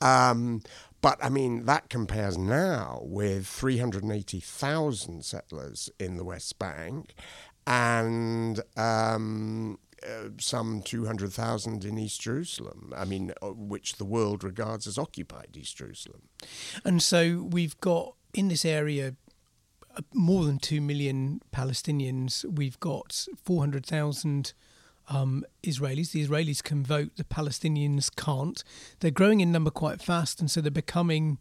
Um, 0.00 0.62
but 1.00 1.22
I 1.22 1.28
mean, 1.28 1.64
that 1.66 1.88
compares 1.88 2.36
now 2.36 3.00
with 3.02 3.46
380,000 3.46 5.24
settlers 5.24 5.90
in 5.98 6.16
the 6.16 6.24
West 6.24 6.58
Bank 6.58 7.14
and 7.66 8.60
um, 8.76 9.78
uh, 10.06 10.28
some 10.38 10.82
200,000 10.82 11.84
in 11.84 11.98
East 11.98 12.20
Jerusalem, 12.20 12.92
I 12.96 13.04
mean, 13.04 13.32
uh, 13.42 13.48
which 13.48 13.96
the 13.96 14.04
world 14.04 14.44
regards 14.44 14.86
as 14.86 14.98
occupied 14.98 15.56
East 15.56 15.76
Jerusalem. 15.76 16.22
And 16.84 17.02
so 17.02 17.48
we've 17.50 17.78
got 17.80 18.14
in 18.32 18.48
this 18.48 18.64
area 18.64 19.14
uh, 19.96 20.02
more 20.14 20.44
than 20.44 20.58
2 20.58 20.80
million 20.80 21.40
Palestinians. 21.52 22.44
We've 22.44 22.78
got 22.78 23.26
400,000 23.42 24.52
um, 25.08 25.44
Israelis. 25.62 26.12
The 26.12 26.26
Israelis 26.26 26.62
can 26.62 26.84
vote, 26.84 27.12
the 27.16 27.24
Palestinians 27.24 28.14
can't. 28.14 28.62
They're 29.00 29.10
growing 29.10 29.40
in 29.40 29.50
number 29.50 29.70
quite 29.70 30.00
fast, 30.00 30.40
and 30.40 30.50
so 30.50 30.60
they're 30.60 30.70
becoming 30.70 31.38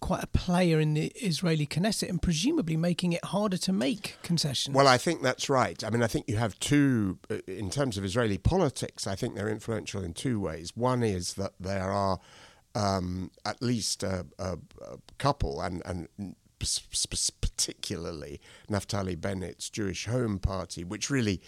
quite 0.00 0.22
a 0.22 0.26
player 0.26 0.80
in 0.80 0.94
the 0.94 1.06
Israeli 1.16 1.66
Knesset 1.66 2.08
and 2.08 2.20
presumably 2.20 2.76
making 2.76 3.12
it 3.12 3.24
harder 3.24 3.56
to 3.58 3.72
make 3.72 4.16
concessions. 4.22 4.74
Well, 4.74 4.88
I 4.88 4.98
think 4.98 5.22
that's 5.22 5.48
right. 5.48 5.82
I 5.82 5.90
mean, 5.90 6.02
I 6.02 6.06
think 6.06 6.28
you 6.28 6.36
have 6.36 6.58
two, 6.58 7.18
uh, 7.30 7.36
in 7.46 7.70
terms 7.70 7.98
of 7.98 8.04
Israeli 8.04 8.38
politics, 8.38 9.06
I 9.06 9.14
think 9.14 9.34
they're 9.34 9.48
influential 9.48 10.02
in 10.02 10.12
two 10.12 10.40
ways. 10.40 10.76
One 10.76 11.02
is 11.02 11.34
that 11.34 11.52
there 11.58 11.90
are 11.90 12.18
um, 12.74 13.30
at 13.44 13.62
least 13.62 14.02
a, 14.02 14.26
a, 14.38 14.58
a 14.82 14.98
couple, 15.18 15.60
and, 15.60 15.82
and 15.84 16.08
particularly 16.58 18.40
Naftali 18.70 19.20
Bennett's 19.20 19.70
Jewish 19.70 20.06
Home 20.06 20.38
Party, 20.38 20.84
which 20.84 21.10
really 21.10 21.40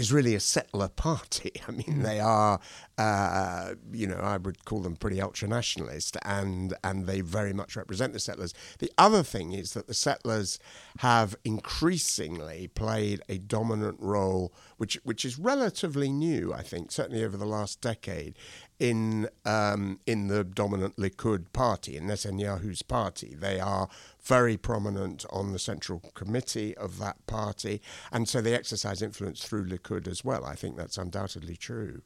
is 0.00 0.12
really 0.12 0.34
a 0.34 0.40
settler 0.40 0.88
party. 0.88 1.52
I 1.68 1.70
mean, 1.70 2.02
they 2.02 2.18
are, 2.18 2.58
uh, 2.98 3.74
you 3.92 4.06
know, 4.06 4.16
I 4.16 4.38
would 4.38 4.64
call 4.64 4.80
them 4.80 4.96
pretty 4.96 5.20
ultra 5.20 5.46
nationalist, 5.46 6.16
and 6.24 6.74
and 6.82 7.06
they 7.06 7.20
very 7.20 7.52
much 7.52 7.76
represent 7.76 8.14
the 8.14 8.18
settlers. 8.18 8.54
The 8.78 8.90
other 8.98 9.22
thing 9.22 9.52
is 9.52 9.74
that 9.74 9.86
the 9.86 9.94
settlers 9.94 10.58
have 10.98 11.36
increasingly 11.44 12.68
played 12.68 13.20
a 13.28 13.38
dominant 13.38 13.98
role, 14.00 14.52
which 14.80 14.94
which 15.04 15.26
is 15.26 15.38
relatively 15.38 16.10
new, 16.10 16.54
I 16.54 16.62
think, 16.62 16.90
certainly 16.90 17.22
over 17.22 17.36
the 17.36 17.44
last 17.44 17.82
decade, 17.82 18.34
in 18.78 19.28
um, 19.44 20.00
in 20.06 20.28
the 20.28 20.42
dominant 20.42 20.96
Likud 20.96 21.52
party, 21.52 21.98
in 21.98 22.06
Netanyahu's 22.06 22.80
party. 22.80 23.36
They 23.38 23.60
are 23.60 23.90
very 24.22 24.56
prominent 24.56 25.26
on 25.28 25.52
the 25.52 25.58
central 25.58 26.00
committee 26.14 26.74
of 26.78 26.98
that 26.98 27.26
party, 27.26 27.82
and 28.10 28.26
so 28.26 28.40
they 28.40 28.54
exercise 28.54 29.02
influence 29.02 29.44
through 29.44 29.66
Likud 29.66 30.08
as 30.08 30.24
well. 30.24 30.46
I 30.46 30.54
think 30.54 30.78
that's 30.78 30.96
undoubtedly 30.96 31.56
true. 31.56 32.00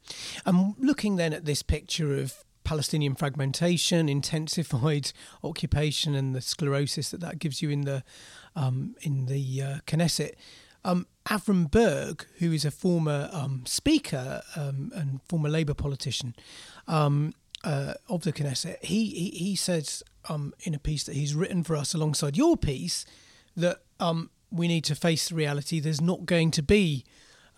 I'm 0.45 0.75
looking 0.77 1.15
then 1.15 1.31
at 1.31 1.45
this 1.45 1.63
picture 1.63 2.13
of 2.13 2.43
Palestinian 2.65 3.15
fragmentation, 3.15 4.09
intensified 4.09 5.13
occupation, 5.45 6.13
and 6.13 6.35
the 6.35 6.41
sclerosis 6.41 7.09
that 7.11 7.21
that 7.21 7.39
gives 7.39 7.61
you 7.61 7.69
in 7.69 7.85
the 7.85 8.03
um, 8.53 8.97
in 9.01 9.27
the 9.27 9.61
uh, 9.61 9.77
Knesset. 9.87 10.33
Um, 10.85 11.07
Avram 11.25 11.69
Burg, 11.69 12.27
who 12.37 12.51
is 12.51 12.63
a 12.63 12.71
former 12.71 13.29
um, 13.33 13.63
speaker 13.65 14.43
um, 14.55 14.91
and 14.95 15.19
former 15.27 15.49
Labour 15.49 15.73
politician 15.73 16.35
um, 16.87 17.33
uh, 17.63 17.95
of 18.07 18.21
the 18.21 18.31
Knesset, 18.31 18.77
he 18.85 19.07
he, 19.07 19.29
he 19.31 19.55
says 19.55 20.03
um, 20.29 20.53
in 20.61 20.75
a 20.75 20.79
piece 20.79 21.03
that 21.05 21.15
he's 21.15 21.33
written 21.33 21.63
for 21.63 21.75
us 21.75 21.95
alongside 21.95 22.37
your 22.37 22.55
piece 22.55 23.03
that 23.57 23.79
um, 23.99 24.29
we 24.51 24.67
need 24.67 24.83
to 24.83 24.95
face 24.95 25.29
the 25.29 25.35
reality. 25.35 25.79
There's 25.79 26.01
not 26.01 26.25
going 26.25 26.51
to 26.51 26.61
be 26.61 27.03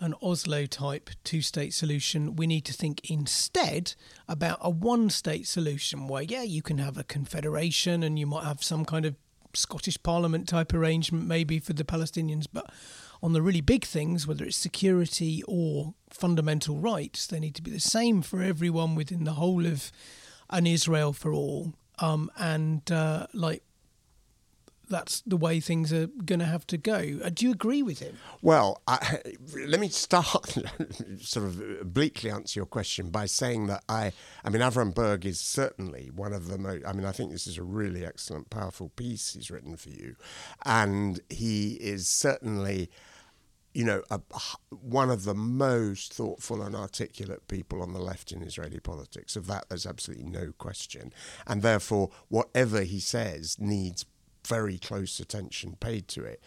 an 0.00 0.14
Oslo 0.22 0.64
type 0.66 1.10
two 1.24 1.42
state 1.42 1.74
solution. 1.74 2.36
We 2.36 2.46
need 2.46 2.64
to 2.66 2.72
think 2.72 3.10
instead 3.10 3.94
about 4.26 4.58
a 4.62 4.70
one 4.70 5.10
state 5.10 5.46
solution 5.46 6.08
where, 6.08 6.22
yeah, 6.22 6.42
you 6.44 6.62
can 6.62 6.78
have 6.78 6.96
a 6.96 7.04
confederation 7.04 8.02
and 8.02 8.18
you 8.18 8.26
might 8.26 8.44
have 8.44 8.62
some 8.62 8.84
kind 8.84 9.04
of 9.04 9.16
Scottish 9.54 10.00
Parliament 10.02 10.48
type 10.48 10.72
arrangement 10.72 11.26
maybe 11.26 11.58
for 11.58 11.72
the 11.72 11.84
Palestinians, 11.84 12.46
but 12.52 12.70
on 13.22 13.32
the 13.32 13.42
really 13.42 13.60
big 13.60 13.84
things, 13.84 14.26
whether 14.26 14.44
it's 14.44 14.56
security 14.56 15.42
or 15.48 15.94
fundamental 16.10 16.76
rights, 16.76 17.26
they 17.26 17.40
need 17.40 17.54
to 17.56 17.62
be 17.62 17.70
the 17.70 17.80
same 17.80 18.22
for 18.22 18.42
everyone 18.42 18.94
within 18.94 19.24
the 19.24 19.32
whole 19.32 19.66
of 19.66 19.90
an 20.50 20.66
Israel 20.66 21.12
for 21.12 21.32
all. 21.32 21.74
Um, 21.98 22.30
and 22.38 22.90
uh, 22.92 23.26
like 23.34 23.62
that's 24.88 25.20
the 25.26 25.36
way 25.36 25.60
things 25.60 25.92
are 25.92 26.06
going 26.06 26.38
to 26.38 26.46
have 26.46 26.66
to 26.68 26.78
go. 26.78 27.20
Uh, 27.22 27.30
do 27.32 27.46
you 27.46 27.52
agree 27.52 27.82
with 27.82 27.98
him? 27.98 28.16
Well, 28.42 28.80
I, 28.86 29.20
let 29.66 29.80
me 29.80 29.88
start 29.88 30.56
sort 31.20 31.46
of 31.46 31.60
obliquely 31.80 32.30
answer 32.30 32.60
your 32.60 32.66
question 32.66 33.10
by 33.10 33.26
saying 33.26 33.66
that 33.66 33.84
I, 33.88 34.12
I 34.44 34.50
mean, 34.50 34.62
Avram 34.62 34.94
Burg 34.94 35.26
is 35.26 35.40
certainly 35.40 36.10
one 36.14 36.32
of 36.32 36.48
the 36.48 36.58
most, 36.58 36.86
I 36.86 36.92
mean, 36.92 37.04
I 37.04 37.12
think 37.12 37.32
this 37.32 37.46
is 37.46 37.58
a 37.58 37.62
really 37.62 38.04
excellent, 38.04 38.50
powerful 38.50 38.90
piece 38.90 39.34
he's 39.34 39.50
written 39.50 39.76
for 39.76 39.90
you. 39.90 40.16
And 40.64 41.20
he 41.28 41.74
is 41.74 42.08
certainly, 42.08 42.90
you 43.74 43.84
know, 43.84 44.02
a, 44.10 44.20
one 44.70 45.10
of 45.10 45.24
the 45.24 45.34
most 45.34 46.12
thoughtful 46.12 46.62
and 46.62 46.74
articulate 46.74 47.46
people 47.48 47.82
on 47.82 47.92
the 47.92 48.00
left 48.00 48.32
in 48.32 48.42
Israeli 48.42 48.80
politics. 48.80 49.36
Of 49.36 49.46
that, 49.46 49.68
there's 49.68 49.86
absolutely 49.86 50.26
no 50.26 50.52
question. 50.58 51.12
And 51.46 51.62
therefore, 51.62 52.10
whatever 52.28 52.82
he 52.82 53.00
says 53.00 53.56
needs 53.58 54.04
very 54.46 54.78
close 54.78 55.20
attention 55.20 55.76
paid 55.78 56.08
to 56.08 56.24
it. 56.24 56.42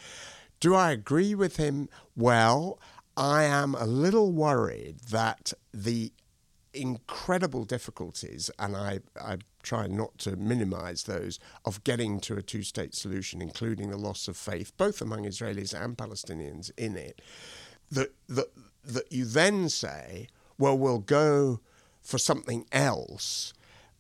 Do 0.60 0.76
I 0.76 0.92
agree 0.92 1.36
with 1.36 1.58
him? 1.58 1.90
Well, 2.16 2.80
I 3.16 3.44
am 3.44 3.76
a 3.76 3.86
little 3.86 4.32
worried 4.32 5.00
that 5.10 5.54
the 5.74 6.12
incredible 6.74 7.64
difficulties, 7.64 8.50
and 8.60 8.76
I, 8.76 9.00
I 9.20 9.38
try 9.64 9.88
not 9.88 10.18
to 10.20 10.36
minimize 10.36 11.04
those, 11.04 11.40
of 11.66 11.84
getting 11.84 12.20
to 12.22 12.38
a 12.38 12.42
two 12.42 12.64
state 12.64 12.96
solution, 12.96 13.42
including 13.42 13.90
the 13.90 13.98
loss 13.98 14.28
of 14.28 14.38
faith, 14.38 14.76
both 14.78 15.02
among 15.02 15.26
Israelis 15.26 15.74
and 15.74 15.98
Palestinians 15.98 16.72
in 16.78 16.96
it, 16.96 17.22
that, 17.92 18.14
that, 18.30 18.48
that 18.84 19.12
you 19.12 19.26
then 19.26 19.70
say, 19.70 20.28
well, 20.58 20.78
we'll 20.78 21.00
go 21.00 21.60
for 22.02 22.18
something 22.18 22.66
else 22.72 23.54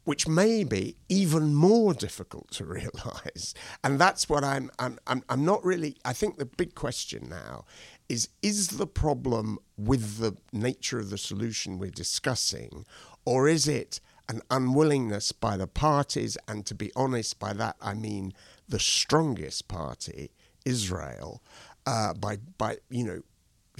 which 0.04 0.28
may 0.28 0.64
be 0.64 0.96
even 1.10 1.54
more 1.54 1.94
difficult 1.94 2.52
to 2.52 2.66
realize. 2.80 3.54
And 3.84 4.00
that's 4.00 4.28
what 4.28 4.44
I'm, 4.44 4.72
I'm, 4.80 5.00
I'm, 5.08 5.24
I'm 5.30 5.46
not 5.46 5.64
really, 5.64 5.98
I 6.04 6.14
think 6.14 6.38
the 6.38 6.46
big 6.46 6.76
question 6.76 7.28
now 7.30 7.66
is 8.10 8.28
is 8.42 8.68
the 8.70 8.88
problem 8.88 9.58
with 9.78 10.18
the 10.18 10.36
nature 10.52 11.00
of 11.00 11.10
the 11.10 11.18
solution 11.18 11.80
we're 11.80 11.90
discussing, 11.90 12.86
or 13.24 13.48
is 13.48 13.70
it 13.70 14.02
an 14.28 14.42
unwillingness 14.50 15.32
by 15.32 15.56
the 15.56 15.68
parties, 15.68 16.38
and 16.48 16.66
to 16.66 16.76
be 16.76 16.92
honest, 16.96 17.40
by 17.40 17.54
that 17.54 17.78
I 17.82 17.94
mean 17.94 18.34
the 18.68 18.80
strongest 18.80 19.68
party, 19.68 20.32
Israel, 20.66 21.42
uh, 21.86 22.14
by, 22.14 22.38
by, 22.58 22.78
you 22.90 23.04
know, 23.04 23.22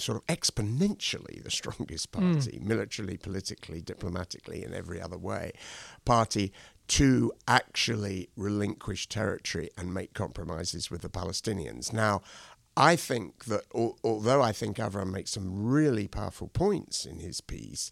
sort 0.02 0.18
of 0.18 0.26
exponentially 0.28 1.44
the 1.44 1.52
strongest 1.62 2.14
hmm. 2.14 2.34
party, 2.34 2.60
mm. 2.60 2.66
militarily, 2.66 3.18
politically, 3.18 3.82
diplomatically, 3.82 4.64
in 4.64 4.74
every 4.74 5.02
other 5.02 5.18
way, 5.18 5.52
party 6.06 6.52
to 6.88 7.32
actually 7.48 8.30
relinquish 8.36 9.08
territory 9.08 9.70
and 9.78 9.94
make 9.94 10.14
compromises 10.14 10.92
with 10.92 11.02
the 11.02 11.10
Palestinians. 11.10 11.94
Now, 11.94 12.22
I 12.76 12.96
think 12.96 13.46
that 13.46 13.64
al- 13.76 13.98
although 14.04 14.42
I 14.42 14.52
think 14.52 14.78
Avram 14.78 15.12
makes 15.12 15.32
some 15.32 15.66
really 15.68 16.08
powerful 16.08 16.48
points 16.48 17.06
in 17.06 17.20
his 17.20 17.40
piece, 17.40 17.92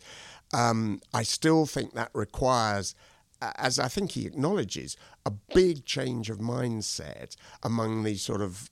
um, 0.53 0.99
I 1.13 1.23
still 1.23 1.65
think 1.65 1.93
that 1.93 2.11
requires 2.13 2.95
as 3.41 3.79
I 3.79 3.87
think 3.87 4.11
he 4.11 4.25
acknowledges, 4.25 4.97
a 5.25 5.31
big 5.31 5.85
change 5.85 6.29
of 6.29 6.39
mindset 6.39 7.35
among 7.63 8.03
these 8.03 8.21
sort 8.21 8.41
of 8.41 8.69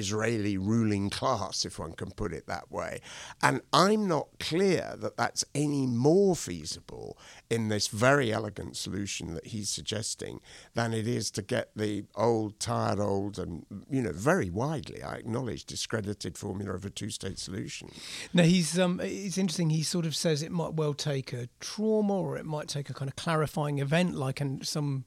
Israeli 0.00 0.56
ruling 0.56 1.10
class, 1.10 1.64
if 1.64 1.78
one 1.78 1.92
can 1.92 2.10
put 2.10 2.32
it 2.32 2.46
that 2.46 2.70
way. 2.70 3.00
And 3.42 3.60
I'm 3.72 4.08
not 4.08 4.28
clear 4.38 4.94
that 4.98 5.16
that's 5.16 5.44
any 5.54 5.86
more 5.86 6.34
feasible 6.34 7.16
in 7.48 7.68
this 7.68 7.88
very 7.88 8.32
elegant 8.32 8.76
solution 8.76 9.34
that 9.34 9.48
he's 9.48 9.68
suggesting 9.68 10.40
than 10.74 10.92
it 10.92 11.06
is 11.06 11.30
to 11.32 11.42
get 11.42 11.70
the 11.76 12.04
old, 12.14 12.58
tired, 12.58 12.98
old, 12.98 13.38
and, 13.38 13.66
you 13.90 14.02
know, 14.02 14.12
very 14.12 14.50
widely, 14.50 15.02
I 15.02 15.14
acknowledge, 15.16 15.64
discredited 15.64 16.36
formula 16.36 16.74
of 16.74 16.84
a 16.84 16.90
two 16.90 17.10
state 17.10 17.38
solution. 17.38 17.90
Now, 18.32 18.44
he's, 18.44 18.78
um, 18.78 19.00
it's 19.02 19.38
interesting, 19.38 19.70
he 19.70 19.82
sort 19.82 20.06
of 20.06 20.16
says 20.16 20.42
it 20.42 20.52
might 20.52 20.74
well 20.74 20.94
take 20.94 21.32
a 21.32 21.48
trauma 21.60 22.14
or 22.14 22.36
it 22.36 22.46
might 22.46 22.68
take 22.68 22.90
a 22.90 22.94
kind 22.94 23.08
of 23.08 23.16
clarifying 23.16 23.78
event 23.78 24.14
like 24.14 24.40
an, 24.40 24.64
some 24.64 25.04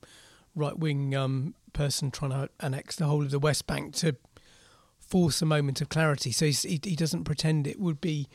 right 0.56 0.78
wing 0.78 1.16
um, 1.16 1.56
person 1.74 2.12
trying 2.12 2.32
to 2.32 2.50
annex 2.60 2.96
the 2.96 3.06
whole 3.06 3.24
of 3.24 3.32
the 3.32 3.40
West 3.40 3.68
Bank 3.68 3.96
to 3.96 4.16
force 5.14 5.44
a 5.44 5.46
moment 5.46 5.80
of 5.80 5.90
clarity. 5.90 6.32
So 6.32 6.48
he, 6.48 6.80
he 6.84 6.96
doesn't 6.96 7.24
pretend 7.24 7.68
it 7.68 7.80
would 7.80 8.02
be 8.02 8.28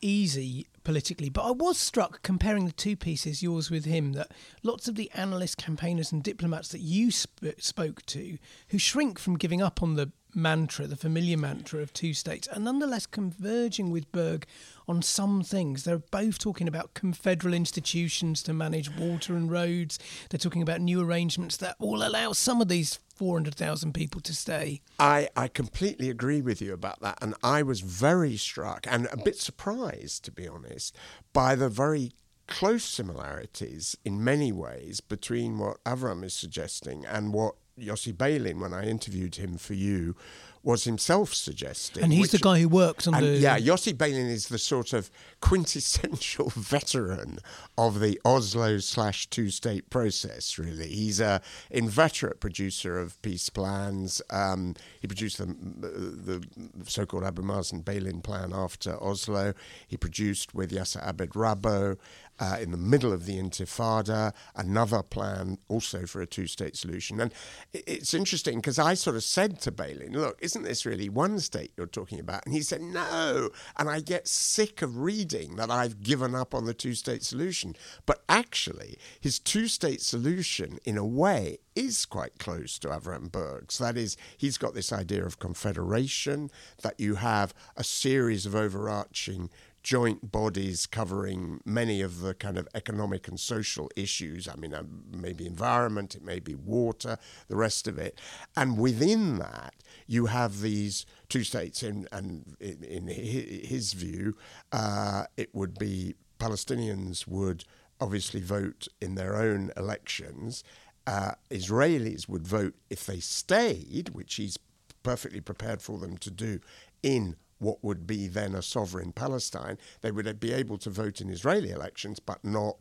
easy 0.00 0.66
politically. 0.82 1.28
But 1.28 1.46
I 1.46 1.52
was 1.52 1.78
struck 1.78 2.20
comparing 2.24 2.66
the 2.66 2.72
two 2.72 2.96
pieces, 2.96 3.44
yours 3.44 3.70
with 3.70 3.84
him, 3.84 4.14
that 4.14 4.32
lots 4.64 4.88
of 4.88 4.96
the 4.96 5.08
analysts, 5.14 5.54
campaigners, 5.54 6.10
and 6.10 6.20
diplomats 6.20 6.70
that 6.70 6.80
you 6.80 7.12
sp- 7.14 7.54
spoke 7.58 8.04
to, 8.06 8.38
who 8.70 8.78
shrink 8.78 9.20
from 9.20 9.38
giving 9.38 9.62
up 9.62 9.84
on 9.84 9.94
the 9.94 10.10
mantra, 10.34 10.86
the 10.86 10.96
familiar 10.96 11.36
mantra 11.36 11.80
of 11.80 11.92
two 11.92 12.14
states, 12.14 12.48
are 12.48 12.60
nonetheless 12.60 13.06
converging 13.06 13.90
with 13.90 14.10
Burg 14.12 14.46
on 14.88 15.02
some 15.02 15.42
things. 15.42 15.84
They're 15.84 15.98
both 15.98 16.38
talking 16.38 16.68
about 16.68 16.94
confederal 16.94 17.54
institutions 17.54 18.42
to 18.44 18.52
manage 18.52 18.90
water 18.90 19.34
and 19.34 19.50
roads. 19.50 19.98
They're 20.28 20.38
talking 20.38 20.62
about 20.62 20.80
new 20.80 21.00
arrangements 21.00 21.56
that 21.58 21.76
will 21.78 22.06
allow 22.06 22.32
some 22.32 22.60
of 22.60 22.68
these 22.68 22.98
400,000 23.14 23.92
people 23.92 24.20
to 24.22 24.34
stay. 24.34 24.80
I, 24.98 25.28
I 25.36 25.48
completely 25.48 26.08
agree 26.08 26.40
with 26.40 26.62
you 26.62 26.72
about 26.72 27.00
that. 27.00 27.18
And 27.20 27.34
I 27.42 27.62
was 27.62 27.80
very 27.80 28.36
struck 28.36 28.86
and 28.88 29.08
a 29.12 29.16
bit 29.16 29.36
surprised, 29.36 30.24
to 30.24 30.32
be 30.32 30.48
honest, 30.48 30.96
by 31.32 31.54
the 31.54 31.68
very 31.68 32.12
close 32.50 32.84
similarities 32.84 33.96
in 34.04 34.24
many 34.24 34.52
ways 34.52 35.00
between 35.00 35.58
what 35.58 35.82
Avram 35.84 36.24
is 36.24 36.34
suggesting 36.34 37.06
and 37.06 37.32
what 37.32 37.54
Yossi 37.80 38.12
Beilin, 38.12 38.60
when 38.60 38.72
I 38.72 38.86
interviewed 38.86 39.36
him 39.36 39.56
for 39.56 39.74
you, 39.74 40.14
was 40.62 40.84
himself 40.84 41.32
suggesting. 41.32 42.02
And 42.02 42.12
he's 42.12 42.22
which, 42.22 42.30
the 42.32 42.38
guy 42.38 42.60
who 42.60 42.68
works 42.68 43.06
on 43.06 43.14
the. 43.14 43.38
Yeah, 43.38 43.58
Yossi 43.58 43.94
Beilin 43.94 44.28
is 44.28 44.48
the 44.48 44.58
sort 44.58 44.92
of 44.92 45.10
quintessential 45.40 46.50
veteran 46.54 47.38
of 47.78 48.00
the 48.00 48.20
Oslo 48.24 48.78
slash 48.78 49.26
two 49.28 49.50
state 49.50 49.88
process, 49.88 50.58
really. 50.58 50.88
He's 50.88 51.18
a 51.20 51.40
inveterate 51.70 52.40
producer 52.40 52.98
of 52.98 53.20
peace 53.22 53.48
plans. 53.48 54.20
Um, 54.28 54.74
he 55.00 55.06
produced 55.06 55.38
the, 55.38 55.46
the 55.46 56.44
so 56.84 57.06
called 57.06 57.24
Abu 57.24 57.42
Mazen 57.42 57.82
Beilin 57.82 58.22
plan 58.22 58.52
after 58.52 59.02
Oslo. 59.02 59.54
He 59.88 59.96
produced 59.96 60.54
with 60.54 60.70
Yasser 60.70 61.06
Abed 61.06 61.30
Rabbo 61.30 61.96
uh, 62.40 62.56
in 62.60 62.70
the 62.70 62.76
middle 62.76 63.12
of 63.12 63.26
the 63.26 63.38
Intifada, 63.38 64.32
another 64.56 65.02
plan 65.02 65.58
also 65.68 66.06
for 66.06 66.22
a 66.22 66.26
two 66.26 66.46
state 66.46 66.76
solution. 66.76 67.20
And 67.20 67.32
it's 67.72 68.14
interesting 68.14 68.56
because 68.56 68.78
I 68.78 68.94
sort 68.94 69.16
of 69.16 69.22
said 69.22 69.60
to 69.60 69.70
Beilin, 69.72 70.14
look, 70.14 70.38
isn't 70.40 70.62
this 70.62 70.86
really 70.86 71.08
one 71.08 71.38
state 71.38 71.72
you're 71.76 71.86
talking 71.86 72.18
about? 72.18 72.44
And 72.46 72.54
he 72.54 72.62
said, 72.62 72.80
no. 72.80 73.50
And 73.76 73.90
I 73.90 74.00
get 74.00 74.26
sick 74.26 74.80
of 74.82 74.98
reading 74.98 75.56
that 75.56 75.70
I've 75.70 76.02
given 76.02 76.34
up 76.34 76.54
on 76.54 76.64
the 76.64 76.74
two 76.74 76.94
state 76.94 77.22
solution. 77.22 77.76
But 78.06 78.24
actually, 78.28 78.96
his 79.20 79.38
two 79.38 79.68
state 79.68 80.00
solution, 80.00 80.78
in 80.84 80.96
a 80.96 81.04
way, 81.04 81.58
is 81.76 82.06
quite 82.06 82.38
close 82.38 82.78
to 82.78 82.88
Avram 82.88 83.30
Burg's. 83.30 83.78
That 83.78 83.96
is, 83.96 84.16
he's 84.36 84.58
got 84.58 84.74
this 84.74 84.92
idea 84.92 85.24
of 85.24 85.38
confederation, 85.38 86.50
that 86.82 86.98
you 86.98 87.16
have 87.16 87.54
a 87.76 87.84
series 87.84 88.46
of 88.46 88.54
overarching 88.54 89.50
joint 89.82 90.30
bodies 90.30 90.86
covering 90.86 91.60
many 91.64 92.02
of 92.02 92.20
the 92.20 92.34
kind 92.34 92.58
of 92.58 92.68
economic 92.74 93.28
and 93.28 93.40
social 93.40 93.90
issues. 93.96 94.48
I 94.48 94.56
mean, 94.56 94.74
uh, 94.74 94.82
maybe 95.10 95.46
environment, 95.46 96.14
it 96.14 96.22
may 96.22 96.38
be 96.38 96.54
water, 96.54 97.18
the 97.48 97.56
rest 97.56 97.88
of 97.88 97.98
it. 97.98 98.20
And 98.56 98.78
within 98.78 99.38
that, 99.38 99.74
you 100.06 100.26
have 100.26 100.60
these 100.60 101.06
two 101.28 101.44
states, 101.44 101.82
in, 101.82 102.06
and 102.12 102.56
in, 102.60 102.84
in 102.84 103.06
his 103.06 103.92
view, 103.92 104.36
uh, 104.72 105.24
it 105.36 105.54
would 105.54 105.78
be 105.78 106.14
Palestinians 106.38 107.26
would 107.26 107.64
obviously 108.00 108.40
vote 108.40 108.88
in 109.00 109.14
their 109.14 109.36
own 109.36 109.70
elections. 109.76 110.64
Uh, 111.06 111.32
Israelis 111.50 112.28
would 112.28 112.46
vote 112.46 112.74
if 112.88 113.06
they 113.06 113.20
stayed, 113.20 114.10
which 114.10 114.34
he's 114.34 114.58
perfectly 115.02 115.40
prepared 115.40 115.80
for 115.80 115.98
them 115.98 116.16
to 116.18 116.30
do, 116.30 116.60
in 117.02 117.36
what 117.60 117.82
would 117.84 118.06
be 118.06 118.26
then 118.26 118.54
a 118.54 118.62
sovereign 118.62 119.12
Palestine. 119.12 119.78
They 120.00 120.10
would 120.10 120.40
be 120.40 120.52
able 120.52 120.78
to 120.78 120.90
vote 120.90 121.20
in 121.20 121.30
Israeli 121.30 121.70
elections, 121.70 122.18
but 122.18 122.44
not 122.44 122.78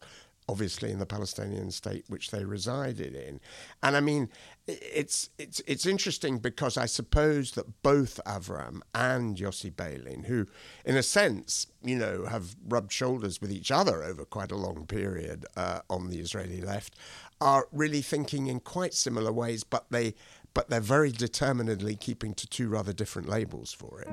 obviously 0.49 0.89
in 0.89 0.97
the 0.97 1.05
Palestinian 1.05 1.69
state 1.69 2.03
which 2.07 2.31
they 2.31 2.43
resided 2.43 3.13
in. 3.13 3.39
And 3.83 3.95
I 3.95 3.99
mean, 3.99 4.29
it's 4.67 5.29
it's 5.37 5.61
it's 5.67 5.85
interesting 5.85 6.39
because 6.39 6.75
I 6.75 6.87
suppose 6.87 7.51
that 7.51 7.83
both 7.83 8.19
Avram 8.25 8.81
and 8.95 9.37
Yossi 9.37 9.71
Beilin, 9.71 10.25
who 10.25 10.47
in 10.85 10.97
a 10.97 11.03
sense, 11.03 11.67
you 11.83 11.95
know, 11.95 12.25
have 12.25 12.55
rubbed 12.67 12.91
shoulders 12.91 13.39
with 13.39 13.51
each 13.51 13.69
other 13.69 14.03
over 14.03 14.25
quite 14.25 14.51
a 14.51 14.57
long 14.57 14.87
period 14.87 15.45
uh, 15.55 15.81
on 15.87 16.09
the 16.09 16.19
Israeli 16.19 16.61
left, 16.61 16.95
are 17.39 17.67
really 17.71 18.01
thinking 18.01 18.47
in 18.47 18.59
quite 18.59 18.95
similar 18.95 19.31
ways, 19.31 19.63
but 19.63 19.85
they 19.91 20.15
but 20.53 20.69
they're 20.69 20.79
very 20.79 21.11
determinedly 21.11 21.95
keeping 21.95 22.33
to 22.35 22.47
two 22.47 22.69
rather 22.69 22.93
different 22.93 23.29
labels 23.29 23.71
for 23.71 24.01
it. 24.01 24.09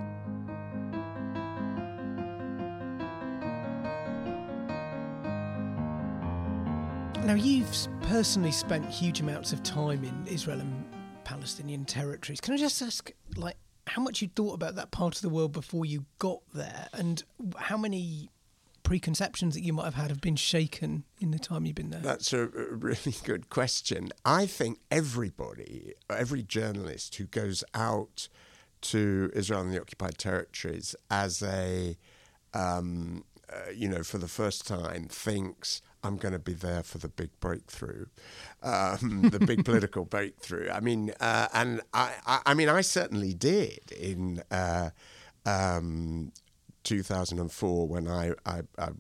Now, 7.25 7.35
you've 7.35 7.69
personally 8.03 8.53
spent 8.53 8.89
huge 8.89 9.21
amounts 9.21 9.53
of 9.53 9.63
time 9.65 10.05
in 10.05 10.27
Israel 10.33 10.61
and 10.61 10.85
Palestinian 11.25 11.85
territories. 11.85 12.41
Can 12.41 12.55
I 12.55 12.57
just 12.57 12.81
ask, 12.81 13.11
like, 13.37 13.57
how 13.89 14.01
much 14.01 14.23
you 14.23 14.29
thought 14.29 14.55
about 14.55 14.77
that 14.77 14.93
part 14.93 15.17
of 15.17 15.23
the 15.23 15.29
world 15.29 15.53
before 15.53 15.85
you 15.85 16.05
got 16.21 16.41
there, 16.55 16.89
and 16.93 17.25
how 17.57 17.77
many 17.77 18.31
preconceptions 18.87 19.55
that 19.55 19.63
you 19.63 19.73
might 19.73 19.85
have 19.85 19.95
had 19.95 20.11
have 20.11 20.21
been 20.21 20.37
shaken 20.37 21.03
in 21.21 21.33
the 21.33 21.41
time 21.41 21.67
you've 21.67 21.75
been 21.75 21.91
there? 21.91 22.01
That's 22.01 22.33
a 22.33 22.47
really 22.47 23.15
good 23.25 23.51
question. 23.51 24.11
I 24.25 24.47
think 24.47 24.79
everybody, 24.93 25.95
every 26.09 26.45
journalist 26.45 27.17
who 27.17 27.25
goes 27.25 27.65
out 27.75 28.29
to 28.83 29.33
Israel 29.35 29.63
and 29.63 29.73
the 29.73 29.81
occupied 29.81 30.19
territories 30.19 30.95
as 31.11 31.43
a, 31.43 31.99
um, 32.55 33.25
uh, 33.53 33.71
you 33.75 33.89
know, 33.89 34.05
for 34.05 34.19
the 34.19 34.29
first 34.29 34.69
time, 34.69 35.09
thinks 35.09 35.83
I'm 36.05 36.17
going 36.17 36.33
to 36.33 36.39
be 36.39 36.53
there 36.53 36.85
for 36.85 36.99
the 36.99 37.09
big 37.09 37.31
breakthrough, 37.41 38.07
um, 38.63 39.31
the 39.33 39.41
big 39.41 39.65
political 39.65 40.05
breakthrough. 40.17 40.71
I 40.71 40.79
mean, 40.79 41.13
uh, 41.19 41.49
and 41.53 41.81
I, 41.93 42.13
I, 42.25 42.41
I, 42.47 42.55
mean, 42.55 42.69
I 42.69 42.83
certainly 42.83 43.35
did 43.35 43.91
in. 43.91 44.43
Uh, 44.49 44.91
um, 45.45 46.33
2004 46.87 47.89
when 47.89 48.07
I, 48.07 48.33
I, 48.47 48.63
I, 48.79 48.91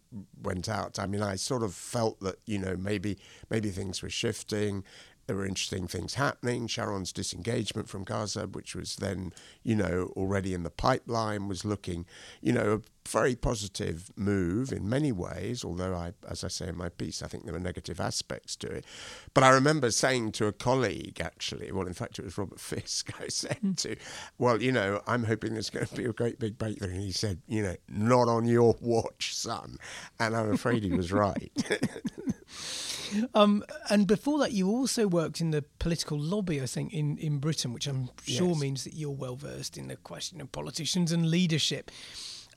went 0.42 0.68
out. 0.68 0.98
I 0.98 1.06
mean, 1.06 1.22
I 1.22 1.36
sort 1.36 1.62
of 1.62 1.72
felt 1.72 2.20
that 2.20 2.36
you 2.44 2.58
know 2.58 2.76
maybe 2.76 3.16
maybe 3.48 3.70
things 3.70 4.02
were 4.02 4.10
shifting. 4.10 4.82
There 5.26 5.36
were 5.36 5.46
interesting 5.46 5.86
things 5.86 6.14
happening. 6.14 6.66
Sharon's 6.66 7.12
disengagement 7.12 7.88
from 7.88 8.04
Gaza, 8.04 8.46
which 8.46 8.74
was 8.74 8.96
then, 8.96 9.32
you 9.62 9.74
know, 9.74 10.12
already 10.16 10.54
in 10.54 10.62
the 10.62 10.70
pipeline, 10.70 11.48
was 11.48 11.64
looking, 11.64 12.06
you 12.40 12.52
know, 12.52 12.74
a 12.74 12.80
very 13.08 13.34
positive 13.34 14.10
move 14.16 14.72
in 14.72 14.88
many 14.88 15.12
ways. 15.12 15.64
Although 15.64 15.94
I, 15.94 16.12
as 16.28 16.44
I 16.44 16.48
say 16.48 16.68
in 16.68 16.76
my 16.76 16.88
piece, 16.88 17.22
I 17.22 17.28
think 17.28 17.44
there 17.44 17.52
were 17.52 17.60
negative 17.60 18.00
aspects 18.00 18.56
to 18.56 18.68
it. 18.68 18.84
But 19.34 19.44
I 19.44 19.50
remember 19.50 19.90
saying 19.90 20.32
to 20.32 20.46
a 20.46 20.52
colleague, 20.52 21.20
actually, 21.20 21.72
well, 21.72 21.86
in 21.86 21.94
fact, 21.94 22.18
it 22.18 22.24
was 22.24 22.38
Robert 22.38 22.60
Fisk. 22.66 23.12
I 23.20 23.28
said 23.28 23.58
mm. 23.64 23.76
to, 23.78 23.96
well, 24.38 24.62
you 24.62 24.72
know, 24.72 25.02
I'm 25.06 25.24
hoping 25.24 25.54
there's 25.54 25.70
going 25.70 25.86
to 25.86 25.94
be 25.94 26.04
a 26.04 26.12
great 26.12 26.38
big 26.38 26.58
breakthrough, 26.58 26.90
and 26.90 27.00
he 27.00 27.12
said, 27.12 27.40
you 27.48 27.62
know, 27.62 27.76
not 27.88 28.28
on 28.28 28.46
your 28.46 28.76
watch, 28.80 29.34
son. 29.34 29.76
And 30.20 30.36
I'm 30.36 30.52
afraid 30.52 30.84
he 30.84 30.92
was 30.92 31.12
right. 31.12 31.50
Um, 33.34 33.64
and 33.90 34.06
before 34.06 34.38
that, 34.40 34.52
you 34.52 34.68
also 34.68 35.06
worked 35.06 35.40
in 35.40 35.50
the 35.50 35.64
political 35.78 36.18
lobby, 36.18 36.60
I 36.60 36.66
think, 36.66 36.92
in, 36.92 37.18
in 37.18 37.38
Britain, 37.38 37.72
which 37.72 37.86
I'm 37.86 38.10
sure 38.24 38.48
yes. 38.50 38.60
means 38.60 38.84
that 38.84 38.94
you're 38.94 39.10
well 39.10 39.36
versed 39.36 39.76
in 39.76 39.88
the 39.88 39.96
question 39.96 40.40
of 40.40 40.52
politicians 40.52 41.12
and 41.12 41.30
leadership. 41.30 41.90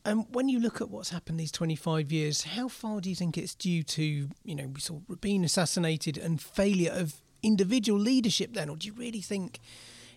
And 0.05 0.21
um, 0.21 0.25
when 0.31 0.47
you 0.47 0.59
look 0.59 0.79
at 0.79 0.89
what's 0.89 1.09
happened 1.09 1.39
these 1.39 1.51
25 1.51 2.11
years, 2.11 2.43
how 2.43 2.67
far 2.69 3.01
do 3.01 3.09
you 3.09 3.15
think 3.15 3.37
it's 3.37 3.53
due 3.53 3.83
to, 3.83 4.03
you 4.43 4.55
know, 4.55 4.67
we 4.67 4.79
saw 4.79 4.99
Rabin 5.07 5.43
assassinated 5.43 6.17
and 6.17 6.41
failure 6.41 6.91
of 6.91 7.21
individual 7.43 7.99
leadership 7.99 8.53
then? 8.53 8.69
Or 8.69 8.77
do 8.77 8.87
you 8.87 8.93
really 8.93 9.21
think 9.21 9.59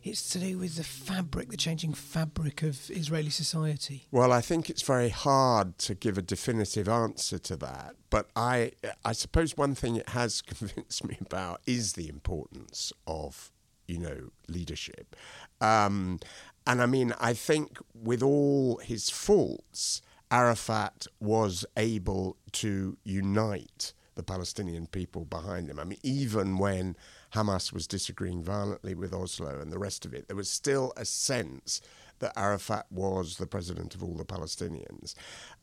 it's 0.05 0.29
to 0.31 0.38
do 0.38 0.59
with 0.59 0.77
the 0.77 0.85
fabric, 0.85 1.51
the 1.51 1.57
changing 1.57 1.95
fabric 1.95 2.62
of 2.62 2.91
Israeli 2.91 3.31
society? 3.31 4.07
Well, 4.11 4.33
I 4.33 4.41
think 4.41 4.69
it's 4.69 4.83
very 4.83 5.11
hard 5.11 5.79
to 5.79 5.95
give 5.95 6.19
a 6.19 6.23
definitive 6.23 6.88
answer 6.88 7.38
to 7.38 7.57
that. 7.57 7.95
But 8.11 8.29
I, 8.35 8.73
I 9.05 9.12
suppose 9.12 9.57
one 9.57 9.75
thing 9.75 9.97
it 9.97 10.11
has 10.11 10.43
convinced 10.43 11.05
me 11.05 11.19
about 11.21 11.61
is 11.67 11.95
the 11.95 12.09
importance 12.09 12.93
of, 13.07 13.51
you 13.87 13.99
know, 13.99 14.31
leadership. 14.49 15.17
Um, 15.61 16.19
and 16.67 16.83
I 16.83 16.87
mean, 16.87 17.15
I 17.21 17.33
think 17.35 17.79
with 17.95 18.23
all 18.23 18.79
his 18.79 19.11
faults, 19.11 20.03
Arafat 20.31 21.07
was 21.21 21.65
able 21.77 22.37
to 22.53 22.97
unite 23.05 23.93
the 24.15 24.23
Palestinian 24.23 24.87
people 24.87 25.25
behind 25.25 25.69
him. 25.69 25.79
I 25.79 25.85
mean, 25.85 25.99
even 26.03 26.59
when 26.59 26.97
Hamas 27.35 27.73
was 27.73 27.87
disagreeing 27.87 28.42
violently 28.42 28.95
with 28.95 29.14
Oslo 29.14 29.59
and 29.61 29.73
the 29.73 29.79
rest 29.79 30.05
of 30.05 30.12
it, 30.12 30.29
there 30.29 30.37
was 30.37 30.51
still 30.51 30.92
a 30.97 31.05
sense 31.05 31.81
that 32.18 32.33
Arafat 32.37 32.87
was 32.90 33.37
the 33.37 33.47
president 33.47 33.95
of 33.95 34.03
all 34.03 34.14
the 34.14 34.25
Palestinians. 34.25 35.14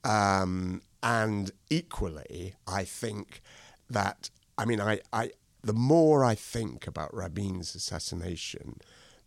Um, 0.04 0.82
and 1.02 1.52
equally, 1.70 2.56
I 2.68 2.84
think 2.84 3.42
that, 3.90 4.30
I 4.58 4.66
mean, 4.66 4.82
I, 4.82 5.00
I, 5.14 5.32
the 5.64 5.74
more 5.74 6.26
I 6.26 6.36
think 6.36 6.88
about 6.88 7.14
Rabin's 7.14 7.76
assassination, 7.76 8.80